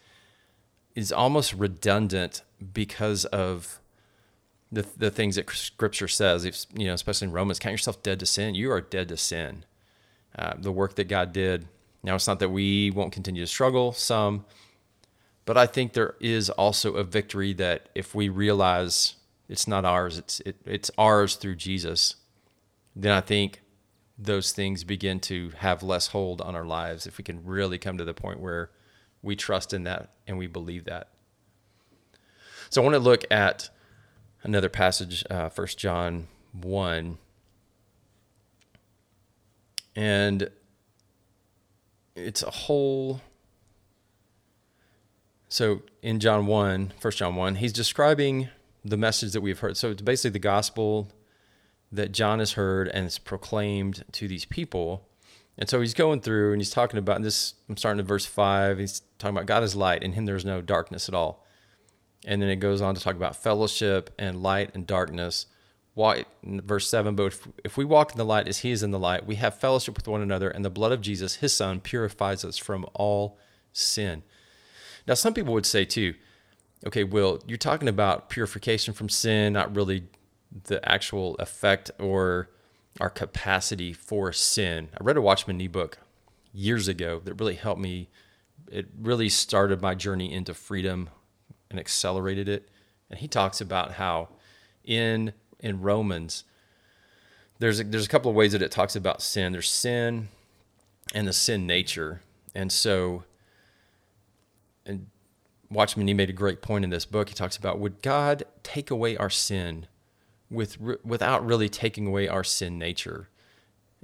is 0.96 1.12
almost 1.12 1.54
redundant 1.54 2.42
because 2.74 3.26
of 3.26 3.80
the, 4.72 4.86
the 4.96 5.10
things 5.10 5.36
that 5.36 5.50
scripture 5.50 6.08
says, 6.08 6.46
if, 6.46 6.66
you 6.74 6.86
know, 6.86 6.94
especially 6.94 7.28
in 7.28 7.34
Romans, 7.34 7.60
count 7.60 7.74
yourself 7.74 8.02
dead 8.04 8.20
to 8.20 8.26
sin. 8.26 8.56
You 8.56 8.72
are 8.72 8.82
dead 8.82 9.10
to 9.10 9.18
sin. 9.18 9.66
Uh, 10.38 10.54
the 10.58 10.72
work 10.72 10.96
that 10.96 11.08
God 11.08 11.34
did 11.34 11.68
now, 12.04 12.16
it's 12.16 12.28
not 12.28 12.40
that 12.40 12.50
we 12.50 12.90
won't 12.92 13.14
continue 13.14 13.44
to 13.44 13.48
struggle 13.48 13.92
some, 13.94 14.46
but 15.46 15.58
I 15.58 15.68
think 15.68 15.94
there 15.94 16.16
is 16.20 16.50
also 16.50 16.96
a 16.96 17.04
victory 17.04 17.54
that 17.54 17.90
if 17.94 18.16
we 18.16 18.30
realize 18.30 19.16
it's 19.48 19.68
not 19.68 19.86
ours, 19.86 20.18
it's 20.18 20.40
it, 20.42 20.58
it's 20.66 20.90
ours 20.98 21.36
through 21.36 21.56
Jesus, 21.56 22.16
then 22.96 23.12
I 23.12 23.22
think 23.22 23.62
those 24.18 24.52
things 24.52 24.84
begin 24.84 25.20
to 25.20 25.52
have 25.58 25.84
less 25.84 26.08
hold 26.08 26.42
on 26.42 26.56
our 26.56 26.66
lives 26.66 27.06
if 27.06 27.18
we 27.18 27.24
can 27.24 27.44
really 27.46 27.78
come 27.78 27.98
to 27.98 28.06
the 28.06 28.14
point 28.14 28.40
where 28.40 28.72
we 29.22 29.36
trust 29.36 29.74
in 29.74 29.84
that 29.84 30.12
and 30.28 30.38
we 30.38 30.48
believe 30.48 30.86
that. 30.86 31.10
So 32.70 32.82
I 32.82 32.84
want 32.84 32.96
to 32.96 33.00
look 33.00 33.26
at 33.30 33.70
another 34.44 34.70
passage, 34.70 35.24
uh, 35.30 35.50
1 35.50 35.68
John 35.76 36.28
1. 36.54 37.18
And 39.96 40.50
it's 42.16 42.44
a 42.44 42.52
whole 42.52 43.22
so 45.52 45.82
in 46.02 46.22
John 46.22 46.46
1, 46.46 46.94
1 47.02 47.12
John 47.12 47.36
1, 47.36 47.56
he's 47.56 47.74
describing 47.74 48.48
the 48.86 48.96
message 48.96 49.34
that 49.34 49.42
we've 49.42 49.60
heard. 49.60 49.76
So 49.76 49.92
it's 49.92 50.02
basically 50.02 50.30
the 50.30 50.40
gospel 50.40 51.10
that 51.92 52.14
John 52.14 52.40
has 52.40 52.54
heard 52.54 52.88
and 52.88 53.06
it's 53.06 53.20
proclaimed 53.20 54.06
to 54.14 54.30
these 54.30 54.46
people. 54.46 55.10
And 55.58 55.70
so 55.70 55.82
he's 55.82 55.94
going 55.94 56.22
through 56.22 56.54
and 56.54 56.62
he's 56.62 56.72
talking 56.72 56.98
about 56.98 57.22
this. 57.22 57.56
I'm 57.68 57.76
starting 57.76 58.00
at 58.00 58.06
verse 58.06 58.26
five. 58.26 58.80
He's 58.80 59.02
talking 59.20 59.36
about 59.36 59.46
God 59.46 59.62
is 59.62 59.76
light, 59.76 60.06
and 60.06 60.16
him 60.16 60.26
there's 60.26 60.46
no 60.46 60.62
darkness 60.62 61.10
at 61.10 61.16
all. 61.16 61.46
And 62.26 62.42
then 62.42 62.50
it 62.50 62.56
goes 62.56 62.82
on 62.82 62.96
to 62.96 63.02
talk 63.02 63.16
about 63.16 63.36
fellowship 63.36 64.10
and 64.18 64.42
light 64.42 64.72
and 64.74 64.88
darkness. 64.88 65.48
Why, 65.94 66.26
verse 66.44 66.90
7 66.90 67.16
But 67.16 67.26
if, 67.28 67.48
if 67.64 67.78
we 67.78 67.86
walk 67.86 68.12
in 68.12 68.18
the 68.18 68.26
light 68.26 68.48
as 68.48 68.60
he 68.60 68.72
is 68.72 68.84
in 68.84 68.92
the 68.92 69.00
light, 69.00 69.26
we 69.26 69.36
have 69.36 69.60
fellowship 69.60 69.96
with 69.96 70.08
one 70.08 70.22
another, 70.22 70.50
and 70.50 70.64
the 70.64 70.70
blood 70.70 70.92
of 70.92 71.02
Jesus, 71.02 71.36
his 71.36 71.54
son, 71.54 71.82
purifies 71.82 72.46
us 72.46 72.58
from 72.58 72.86
all 72.94 73.38
sin. 73.74 74.24
Now, 75.08 75.16
some 75.16 75.34
people 75.34 75.54
would 75.54 75.66
say, 75.66 75.86
too, 75.86 76.14
okay, 76.86 77.04
Will, 77.04 77.42
you're 77.46 77.58
talking 77.58 77.90
about 77.90 78.30
purification 78.30 78.94
from 78.94 79.10
sin, 79.10 79.54
not 79.54 79.76
really 79.76 80.04
the 80.64 80.88
actual 80.90 81.36
effect 81.36 81.92
or 82.00 82.50
our 83.00 83.10
capacity 83.10 83.94
for 83.94 84.32
sin. 84.34 84.90
I 84.94 85.04
read 85.04 85.18
a 85.18 85.22
Watchman 85.22 85.58
Nee 85.58 85.68
book 85.68 85.98
years 86.54 86.88
ago 86.88 87.22
that 87.24 87.36
really 87.36 87.56
helped 87.56 87.82
me. 87.82 88.10
It 88.70 88.88
really 89.00 89.30
started 89.30 89.82
my 89.82 89.96
journey 89.96 90.34
into 90.34 90.54
freedom 90.54 91.10
and 91.70 91.80
accelerated 91.80 92.50
it. 92.50 92.70
And 93.10 93.20
he 93.20 93.28
talks 93.28 93.62
about 93.62 93.94
how 93.94 94.30
in 94.84 95.34
in 95.62 95.82
Romans 95.82 96.44
there's 97.62 97.80
a, 97.80 97.84
there's 97.84 98.06
a 98.06 98.10
couple 98.10 98.32
of 98.32 98.36
ways 98.36 98.54
that 98.54 98.64
it 98.64 98.72
talks 98.72 98.96
about 98.96 99.22
sin. 99.22 99.52
There's 99.52 99.70
sin 99.70 100.30
and 101.14 101.28
the 101.28 101.34
sin 101.34 101.68
nature. 101.68 102.24
And 102.56 102.72
so 102.72 103.24
and 104.84 105.06
Watchman 105.70 106.08
Nee 106.08 106.16
made 106.16 106.32
a 106.32 106.34
great 106.34 106.64
point 106.64 106.84
in 106.84 106.90
this 106.90 107.06
book. 107.06 107.30
He 107.30 107.36
talks 107.36 107.56
about 107.56 107.78
would 107.78 108.02
God 108.02 108.44
take 108.64 108.90
away 108.90 109.16
our 109.16 109.30
sin 109.30 109.86
with 110.50 110.80
without 111.06 111.46
really 111.46 111.70
taking 111.70 112.08
away 112.08 112.28
our 112.28 112.44
sin 112.44 112.80
nature. 112.80 113.30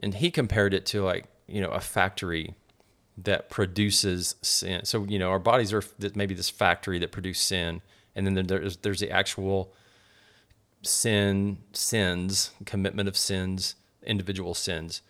And 0.03 0.13
he 0.13 0.29
compared 0.29 0.75
it 0.75 0.85
to 0.87 1.01
like, 1.01 1.25
you 1.47 1.59
know, 1.59 1.71
a 1.71 1.81
factory 1.81 2.53
that 3.17 3.49
produces 3.49 4.35
sin. 4.43 4.85
So, 4.85 5.03
you 5.05 5.17
know, 5.17 5.31
our 5.31 5.39
bodies 5.39 5.73
are 5.73 5.81
maybe 6.13 6.35
this 6.35 6.51
factory 6.51 6.99
that 6.99 7.11
produce 7.11 7.39
sin, 7.39 7.81
and 8.15 8.27
then 8.27 8.45
there's 8.45 8.77
there's 8.77 8.99
the 8.99 9.09
actual 9.09 9.73
sin, 10.81 11.59
sins, 11.73 12.51
commitment 12.65 13.09
of 13.09 13.17
sins, 13.17 13.75
individual 14.03 14.53
sins. 14.53 15.01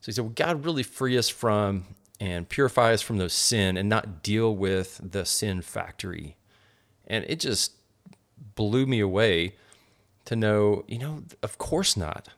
So 0.00 0.06
he 0.06 0.12
said, 0.12 0.24
well, 0.24 0.32
God 0.34 0.64
really 0.64 0.82
free 0.82 1.18
us 1.18 1.28
from 1.28 1.84
and 2.20 2.48
purify 2.48 2.92
us 2.92 3.02
from 3.02 3.18
those 3.18 3.32
sin 3.32 3.76
and 3.76 3.88
not 3.88 4.22
deal 4.22 4.54
with 4.54 5.00
the 5.02 5.24
sin 5.24 5.62
factory. 5.62 6.36
And 7.06 7.24
it 7.28 7.40
just 7.40 7.72
blew 8.54 8.86
me 8.86 9.00
away 9.00 9.54
to 10.24 10.36
know, 10.36 10.84
you 10.86 10.98
know, 10.98 11.22
of 11.42 11.58
course 11.58 11.96
not. 11.96 12.28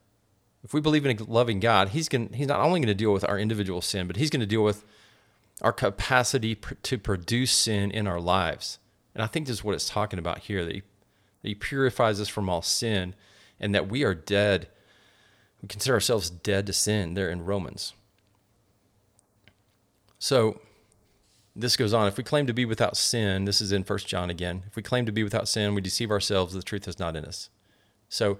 If 0.62 0.74
we 0.74 0.80
believe 0.80 1.06
in 1.06 1.18
a 1.18 1.24
loving 1.24 1.58
God, 1.58 1.90
he's 1.90 2.08
going 2.08 2.34
he's 2.34 2.46
not 2.46 2.60
only 2.60 2.80
going 2.80 2.88
to 2.88 2.94
deal 2.94 3.12
with 3.12 3.24
our 3.24 3.38
individual 3.38 3.80
sin, 3.80 4.06
but 4.06 4.16
he's 4.16 4.30
going 4.30 4.40
to 4.40 4.46
deal 4.46 4.62
with 4.62 4.84
our 5.62 5.72
capacity 5.72 6.54
pr- 6.54 6.74
to 6.74 6.98
produce 6.98 7.50
sin 7.50 7.90
in 7.90 8.06
our 8.06 8.20
lives. 8.20 8.78
And 9.14 9.22
I 9.22 9.26
think 9.26 9.46
this 9.46 9.56
is 9.56 9.64
what 9.64 9.74
it's 9.74 9.88
talking 9.88 10.18
about 10.18 10.40
here 10.40 10.64
that 10.64 10.74
he, 10.74 10.82
he 11.42 11.54
purifies 11.54 12.20
us 12.20 12.28
from 12.28 12.48
all 12.48 12.62
sin 12.62 13.14
and 13.58 13.74
that 13.74 13.88
we 13.88 14.04
are 14.04 14.14
dead. 14.14 14.68
We 15.62 15.68
consider 15.68 15.94
ourselves 15.94 16.30
dead 16.30 16.66
to 16.66 16.72
sin 16.72 17.14
there 17.14 17.30
in 17.30 17.44
Romans. 17.44 17.94
So 20.18 20.60
this 21.56 21.76
goes 21.76 21.92
on. 21.92 22.06
If 22.06 22.16
we 22.16 22.24
claim 22.24 22.46
to 22.46 22.52
be 22.52 22.64
without 22.64 22.96
sin, 22.96 23.44
this 23.44 23.60
is 23.60 23.72
in 23.72 23.84
First 23.84 24.06
John 24.06 24.30
again. 24.30 24.62
If 24.66 24.76
we 24.76 24.82
claim 24.82 25.06
to 25.06 25.12
be 25.12 25.24
without 25.24 25.48
sin, 25.48 25.74
we 25.74 25.80
deceive 25.80 26.10
ourselves, 26.10 26.54
the 26.54 26.62
truth 26.62 26.86
is 26.86 26.98
not 26.98 27.16
in 27.16 27.24
us. 27.24 27.48
So, 28.08 28.38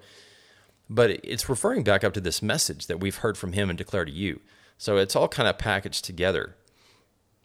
but 0.89 1.11
it's 1.23 1.49
referring 1.49 1.83
back 1.83 2.03
up 2.03 2.13
to 2.13 2.21
this 2.21 2.41
message 2.41 2.87
that 2.87 2.99
we've 2.99 3.17
heard 3.17 3.37
from 3.37 3.53
him 3.53 3.69
and 3.69 3.77
declare 3.77 4.05
to 4.05 4.11
you. 4.11 4.41
So 4.77 4.97
it's 4.97 5.15
all 5.15 5.27
kind 5.27 5.47
of 5.47 5.57
packaged 5.57 6.03
together. 6.03 6.55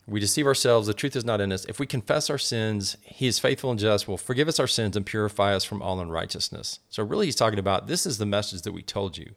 We 0.09 0.21
deceive 0.21 0.47
ourselves, 0.47 0.87
the 0.87 0.95
truth 0.95 1.17
is 1.17 1.25
not 1.25 1.41
in 1.41 1.51
us. 1.51 1.65
If 1.65 1.81
we 1.81 1.87
confess 1.87 2.31
our 2.31 2.39
sins, 2.39 2.97
he 3.03 3.27
is 3.27 3.41
faithful 3.41 3.73
and 3.73 3.81
just, 3.81 4.07
will 4.07 4.17
forgive 4.17 4.47
us 4.47 4.61
our 4.61 4.69
sins 4.69 4.97
and 4.97 5.05
purify 5.05 5.53
us 5.53 5.65
from 5.65 5.83
all 5.83 5.99
unrighteousness. 5.99 6.79
So 6.91 7.03
really 7.03 7.27
he's 7.27 7.35
talking 7.35 7.59
about 7.59 7.89
this 7.89 8.07
is 8.07 8.19
the 8.19 8.27
message 8.27 8.63
that 8.63 8.73
we 8.73 8.83
told 8.83 9.19
you. 9.19 9.35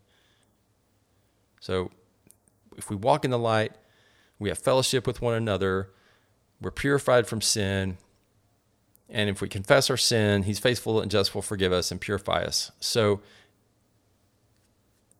So 1.60 1.90
if 2.78 2.90
we 2.90 2.96
walk 2.96 3.26
in 3.26 3.32
the 3.32 3.40
light, 3.40 3.74
we 4.38 4.50
have 4.50 4.60
fellowship 4.60 5.08
with 5.08 5.22
one 5.22 5.34
another, 5.34 5.90
we're 6.62 6.72
purified 6.72 7.26
from 7.26 7.42
sin, 7.42 7.98
and 9.10 9.30
if 9.30 9.42
we 9.42 9.50
confess 9.50 9.90
our 9.90 9.98
sin, 9.98 10.44
he's 10.44 10.60
faithful 10.60 11.02
and 11.02 11.10
just 11.10 11.34
will 11.34 11.42
forgive 11.42 11.74
us 11.74 11.92
and 11.92 12.00
purify 12.00 12.44
us. 12.44 12.72
So 12.80 13.22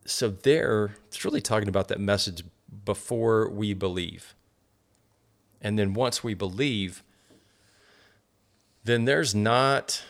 so 0.06 0.28
there 0.28 0.94
it's 1.08 1.24
really 1.24 1.40
talking 1.40 1.68
about 1.68 1.88
that 1.88 2.00
message 2.00 2.44
before 2.84 3.50
we 3.50 3.74
believe. 3.74 4.34
And 5.60 5.78
then 5.78 5.94
once 5.94 6.24
we 6.24 6.34
believe, 6.34 7.02
then 8.84 9.04
there's 9.04 9.34
not 9.34 10.02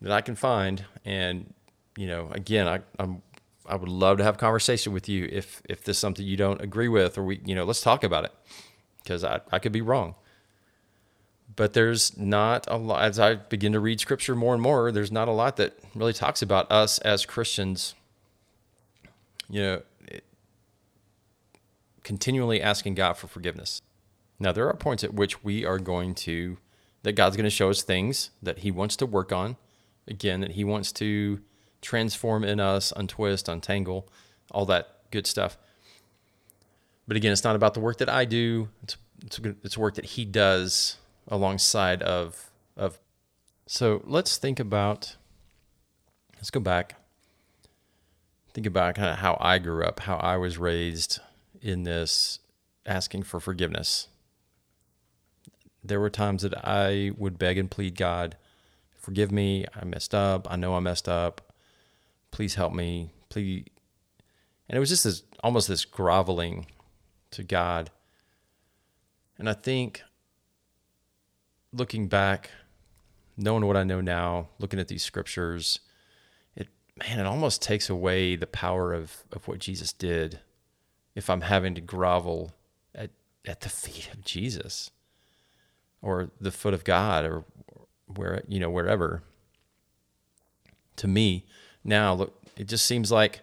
that 0.00 0.12
I 0.12 0.20
can 0.20 0.36
find. 0.36 0.84
And, 1.04 1.54
you 1.96 2.06
know, 2.06 2.28
again, 2.30 2.68
I, 2.68 2.80
I'm 2.98 3.22
I 3.68 3.74
would 3.74 3.88
love 3.88 4.18
to 4.18 4.24
have 4.24 4.36
a 4.36 4.38
conversation 4.38 4.92
with 4.92 5.08
you 5.08 5.28
if 5.30 5.60
if 5.68 5.82
this 5.82 5.96
is 5.96 6.00
something 6.00 6.24
you 6.24 6.36
don't 6.36 6.60
agree 6.60 6.88
with 6.88 7.18
or 7.18 7.24
we, 7.24 7.40
you 7.44 7.54
know, 7.54 7.64
let's 7.64 7.80
talk 7.80 8.04
about 8.04 8.24
it. 8.24 8.32
Because 9.02 9.24
I, 9.24 9.40
I 9.50 9.58
could 9.58 9.72
be 9.72 9.82
wrong 9.82 10.14
but 11.56 11.72
there's 11.72 12.16
not 12.18 12.66
a 12.68 12.76
lot 12.76 13.02
as 13.02 13.18
i 13.18 13.34
begin 13.34 13.72
to 13.72 13.80
read 13.80 13.98
scripture 13.98 14.36
more 14.36 14.54
and 14.54 14.62
more 14.62 14.92
there's 14.92 15.10
not 15.10 15.26
a 15.26 15.32
lot 15.32 15.56
that 15.56 15.76
really 15.94 16.12
talks 16.12 16.42
about 16.42 16.70
us 16.70 16.98
as 17.00 17.24
christians 17.24 17.94
you 19.48 19.60
know 19.60 19.82
continually 22.04 22.60
asking 22.60 22.94
god 22.94 23.14
for 23.14 23.26
forgiveness 23.26 23.80
now 24.38 24.52
there 24.52 24.68
are 24.68 24.74
points 24.74 25.04
at 25.04 25.14
which 25.14 25.42
we 25.42 25.64
are 25.64 25.78
going 25.78 26.14
to 26.14 26.58
that 27.02 27.12
god's 27.12 27.36
going 27.36 27.44
to 27.44 27.50
show 27.50 27.70
us 27.70 27.82
things 27.82 28.30
that 28.42 28.58
he 28.58 28.70
wants 28.70 28.96
to 28.96 29.06
work 29.06 29.32
on. 29.32 29.56
Again 30.08 30.40
that 30.40 30.52
he 30.52 30.64
wants 30.64 30.92
to 30.92 31.40
transform 31.80 32.44
in 32.44 32.60
us 32.60 32.92
untwist 32.96 33.48
untangle 33.48 34.08
all 34.50 34.66
that 34.66 35.10
good 35.10 35.26
stuff. 35.26 35.58
But 37.08 37.16
again 37.16 37.32
it's 37.32 37.44
not 37.44 37.56
about 37.56 37.74
the 37.74 37.80
work 37.80 37.98
that 37.98 38.08
i 38.08 38.24
do. 38.24 38.68
It's 38.82 38.96
it's, 39.24 39.40
it's 39.62 39.78
work 39.78 39.94
that 39.94 40.04
he 40.04 40.24
does 40.24 40.96
alongside 41.28 42.02
of 42.02 42.50
of. 42.76 42.98
So 43.66 44.02
let's 44.04 44.36
think 44.36 44.60
about 44.60 45.16
let's 46.36 46.50
go 46.50 46.60
back. 46.60 46.96
Think 48.54 48.66
about 48.66 48.94
kind 48.94 49.10
of 49.10 49.18
how 49.18 49.36
I 49.40 49.58
grew 49.58 49.84
up, 49.84 50.00
how 50.00 50.16
I 50.16 50.36
was 50.36 50.56
raised 50.56 51.20
in 51.60 51.82
this 51.82 52.38
asking 52.86 53.24
for 53.24 53.40
forgiveness. 53.40 54.08
There 55.86 56.00
were 56.00 56.10
times 56.10 56.42
that 56.42 56.66
I 56.66 57.12
would 57.16 57.38
beg 57.38 57.58
and 57.58 57.70
plead 57.70 57.96
God, 57.96 58.36
forgive 58.98 59.30
me, 59.30 59.66
I 59.74 59.84
messed 59.84 60.14
up, 60.14 60.50
I 60.50 60.56
know 60.56 60.74
I 60.74 60.80
messed 60.80 61.08
up. 61.08 61.52
Please 62.32 62.56
help 62.56 62.74
me. 62.74 63.10
Please 63.28 63.64
and 64.68 64.76
it 64.76 64.80
was 64.80 64.88
just 64.88 65.04
this 65.04 65.22
almost 65.42 65.68
this 65.68 65.84
groveling 65.84 66.66
to 67.30 67.42
God. 67.42 67.90
And 69.38 69.48
I 69.48 69.52
think 69.52 70.02
looking 71.72 72.08
back, 72.08 72.50
knowing 73.36 73.66
what 73.66 73.76
I 73.76 73.84
know 73.84 74.00
now, 74.00 74.48
looking 74.58 74.80
at 74.80 74.88
these 74.88 75.04
scriptures, 75.04 75.80
it 76.56 76.68
man, 76.96 77.20
it 77.20 77.26
almost 77.26 77.62
takes 77.62 77.88
away 77.88 78.34
the 78.36 78.46
power 78.46 78.92
of 78.92 79.24
of 79.32 79.46
what 79.46 79.60
Jesus 79.60 79.92
did 79.92 80.40
if 81.14 81.30
I'm 81.30 81.42
having 81.42 81.74
to 81.74 81.80
grovel 81.80 82.54
at 82.94 83.10
at 83.46 83.60
the 83.60 83.68
feet 83.68 84.10
of 84.12 84.24
Jesus 84.24 84.90
or 86.02 86.30
the 86.40 86.50
foot 86.50 86.74
of 86.74 86.84
God 86.84 87.24
or 87.24 87.44
where 88.06 88.42
you 88.48 88.60
know 88.60 88.70
wherever. 88.70 89.22
To 90.96 91.08
me, 91.08 91.44
now 91.84 92.14
look, 92.14 92.40
it 92.56 92.68
just 92.68 92.86
seems 92.86 93.12
like 93.12 93.40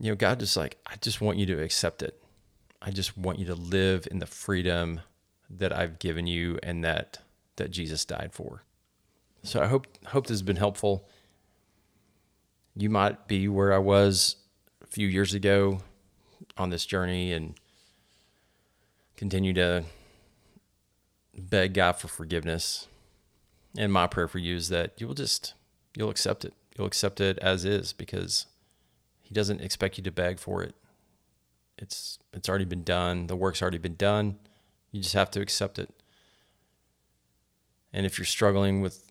you 0.00 0.10
know 0.10 0.16
God 0.16 0.40
just 0.40 0.56
like 0.56 0.78
I 0.86 0.96
just 0.96 1.20
want 1.20 1.38
you 1.38 1.46
to 1.46 1.62
accept 1.62 2.02
it. 2.02 2.22
I 2.80 2.90
just 2.90 3.16
want 3.16 3.38
you 3.38 3.46
to 3.46 3.54
live 3.54 4.08
in 4.10 4.18
the 4.18 4.26
freedom 4.26 5.00
that 5.48 5.76
I've 5.76 5.98
given 5.98 6.26
you 6.26 6.58
and 6.62 6.82
that 6.84 7.18
that 7.56 7.70
Jesus 7.70 8.04
died 8.04 8.32
for. 8.32 8.64
So 9.42 9.60
I 9.62 9.66
hope 9.66 9.86
hope 10.06 10.26
this 10.26 10.34
has 10.34 10.42
been 10.42 10.56
helpful. 10.56 11.08
You 12.74 12.88
might 12.88 13.28
be 13.28 13.48
where 13.48 13.72
I 13.72 13.78
was 13.78 14.36
a 14.82 14.86
few 14.86 15.06
years 15.06 15.34
ago 15.34 15.80
on 16.56 16.70
this 16.70 16.86
journey 16.86 17.32
and 17.32 17.54
continue 19.16 19.52
to 19.52 19.84
beg 21.38 21.74
God 21.74 21.92
for 21.92 22.08
forgiveness. 22.08 22.88
And 23.76 23.92
my 23.92 24.06
prayer 24.06 24.28
for 24.28 24.38
you 24.38 24.56
is 24.56 24.68
that 24.68 25.00
you 25.00 25.06
will 25.06 25.14
just 25.14 25.54
you'll 25.96 26.10
accept 26.10 26.44
it. 26.44 26.54
You'll 26.76 26.86
accept 26.86 27.20
it 27.20 27.38
as 27.38 27.64
is 27.64 27.92
because 27.92 28.46
he 29.22 29.34
doesn't 29.34 29.60
expect 29.60 29.98
you 29.98 30.04
to 30.04 30.10
beg 30.12 30.38
for 30.38 30.62
it. 30.62 30.74
It's 31.78 32.18
it's 32.32 32.48
already 32.48 32.64
been 32.66 32.84
done. 32.84 33.26
The 33.28 33.36
work's 33.36 33.62
already 33.62 33.78
been 33.78 33.96
done. 33.96 34.38
You 34.90 35.00
just 35.02 35.14
have 35.14 35.30
to 35.32 35.40
accept 35.40 35.78
it. 35.78 35.90
And 37.92 38.06
if 38.06 38.18
you're 38.18 38.26
struggling 38.26 38.80
with 38.82 39.10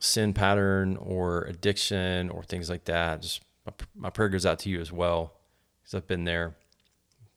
sin 0.00 0.32
pattern 0.32 0.96
or 0.96 1.42
addiction 1.44 2.30
or 2.30 2.42
things 2.42 2.70
like 2.70 2.84
that, 2.86 3.22
just 3.22 3.42
my, 3.66 3.72
my 3.96 4.10
prayer 4.10 4.28
goes 4.28 4.46
out 4.46 4.58
to 4.60 4.70
you 4.70 4.80
as 4.80 4.92
well 4.92 5.34
because 5.82 5.94
I've 5.94 6.06
been 6.08 6.24
there. 6.24 6.54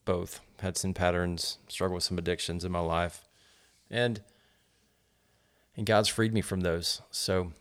both. 0.06 0.42
Had 0.60 0.78
sin 0.78 0.94
patterns, 0.94 1.58
struggled 1.68 1.96
with 1.96 2.04
some 2.04 2.18
addictions 2.20 2.64
in 2.66 2.72
my 2.72 2.80
life, 2.80 3.28
and 3.92 4.22
and 5.76 5.86
God's 5.86 6.10
freed 6.10 6.34
me 6.34 6.42
from 6.42 6.62
those. 6.62 7.02
So 7.12 7.52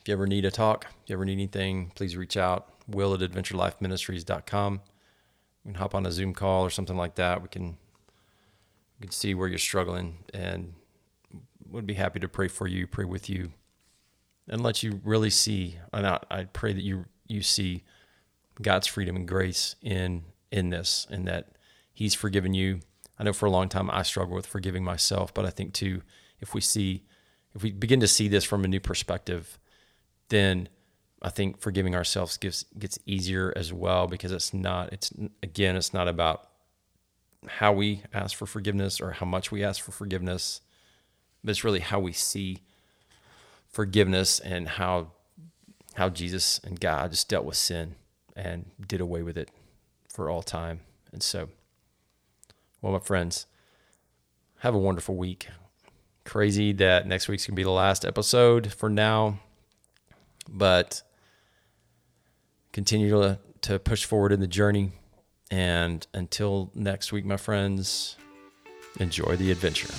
if 0.00 0.08
you 0.08 0.14
ever 0.14 0.26
need 0.26 0.44
a 0.44 0.50
talk, 0.50 0.86
if 1.04 1.10
you 1.10 1.14
ever 1.14 1.24
need 1.24 1.32
anything, 1.32 1.92
please 1.94 2.16
reach 2.16 2.36
out. 2.36 2.68
Will 2.88 3.14
at 3.14 3.20
adventurelifeministries.com. 3.20 4.80
We 5.64 5.72
can 5.72 5.78
hop 5.80 5.94
on 5.94 6.06
a 6.06 6.12
Zoom 6.12 6.32
call 6.32 6.64
or 6.64 6.70
something 6.70 6.96
like 6.96 7.16
that. 7.16 7.42
We 7.42 7.48
can 7.48 7.76
we 9.00 9.06
can 9.06 9.12
see 9.12 9.34
where 9.34 9.48
you're 9.48 9.58
struggling 9.58 10.18
and 10.32 10.74
would 11.68 11.86
be 11.86 11.94
happy 11.94 12.20
to 12.20 12.28
pray 12.28 12.48
for 12.48 12.66
you, 12.66 12.86
pray 12.86 13.04
with 13.04 13.28
you, 13.28 13.52
and 14.48 14.62
let 14.62 14.82
you 14.82 15.00
really 15.04 15.30
see. 15.30 15.78
And 15.92 16.06
I, 16.06 16.20
I 16.30 16.44
pray 16.44 16.72
that 16.72 16.82
you 16.82 17.06
you 17.26 17.42
see 17.42 17.82
God's 18.62 18.86
freedom 18.86 19.16
and 19.16 19.26
grace 19.26 19.76
in 19.82 20.22
in 20.52 20.70
this, 20.70 21.06
and 21.10 21.26
that 21.26 21.56
He's 21.92 22.14
forgiven 22.14 22.54
you. 22.54 22.80
I 23.18 23.24
know 23.24 23.32
for 23.32 23.46
a 23.46 23.50
long 23.50 23.68
time 23.68 23.90
I 23.90 24.02
struggled 24.02 24.36
with 24.36 24.46
forgiving 24.46 24.84
myself, 24.84 25.32
but 25.32 25.46
I 25.46 25.50
think 25.50 25.72
too, 25.72 26.02
if 26.40 26.54
we 26.54 26.60
see, 26.60 27.04
if 27.54 27.62
we 27.62 27.72
begin 27.72 28.00
to 28.00 28.08
see 28.08 28.28
this 28.28 28.44
from 28.44 28.64
a 28.64 28.68
new 28.68 28.80
perspective, 28.80 29.58
then 30.28 30.68
I 31.22 31.30
think 31.30 31.60
forgiving 31.60 31.94
ourselves 31.94 32.36
gets 32.36 32.64
gets 32.78 32.98
easier 33.06 33.52
as 33.56 33.72
well 33.72 34.06
because 34.06 34.32
it's 34.32 34.52
not. 34.52 34.92
It's 34.92 35.12
again, 35.42 35.76
it's 35.76 35.94
not 35.94 36.08
about 36.08 36.48
how 37.46 37.72
we 37.72 38.02
ask 38.12 38.36
for 38.36 38.46
forgiveness 38.46 39.00
or 39.00 39.12
how 39.12 39.26
much 39.26 39.50
we 39.50 39.64
ask 39.64 39.82
for 39.82 39.92
forgiveness, 39.92 40.60
but 41.42 41.50
it's 41.50 41.64
really 41.64 41.80
how 41.80 42.00
we 42.00 42.12
see 42.12 42.62
forgiveness 43.68 44.40
and 44.40 44.68
how 44.68 45.12
how 45.94 46.10
Jesus 46.10 46.60
and 46.62 46.78
God 46.78 47.10
just 47.10 47.28
dealt 47.28 47.46
with 47.46 47.56
sin 47.56 47.94
and 48.34 48.66
did 48.86 49.00
away 49.00 49.22
with 49.22 49.38
it 49.38 49.50
for 50.08 50.28
all 50.28 50.42
time. 50.42 50.80
And 51.12 51.22
so, 51.22 51.48
well, 52.86 52.92
my 52.92 53.04
friends, 53.04 53.46
have 54.58 54.72
a 54.72 54.78
wonderful 54.78 55.16
week. 55.16 55.48
Crazy 56.24 56.72
that 56.74 57.04
next 57.04 57.26
week's 57.26 57.44
gonna 57.44 57.56
be 57.56 57.64
the 57.64 57.70
last 57.70 58.04
episode 58.04 58.72
for 58.72 58.88
now, 58.88 59.40
but 60.48 61.02
continue 62.72 63.10
to, 63.10 63.40
to 63.62 63.80
push 63.80 64.04
forward 64.04 64.30
in 64.30 64.38
the 64.38 64.46
journey. 64.46 64.92
And 65.50 66.06
until 66.14 66.70
next 66.76 67.10
week, 67.10 67.24
my 67.24 67.36
friends, 67.36 68.16
enjoy 69.00 69.34
the 69.34 69.50
adventure. 69.50 69.92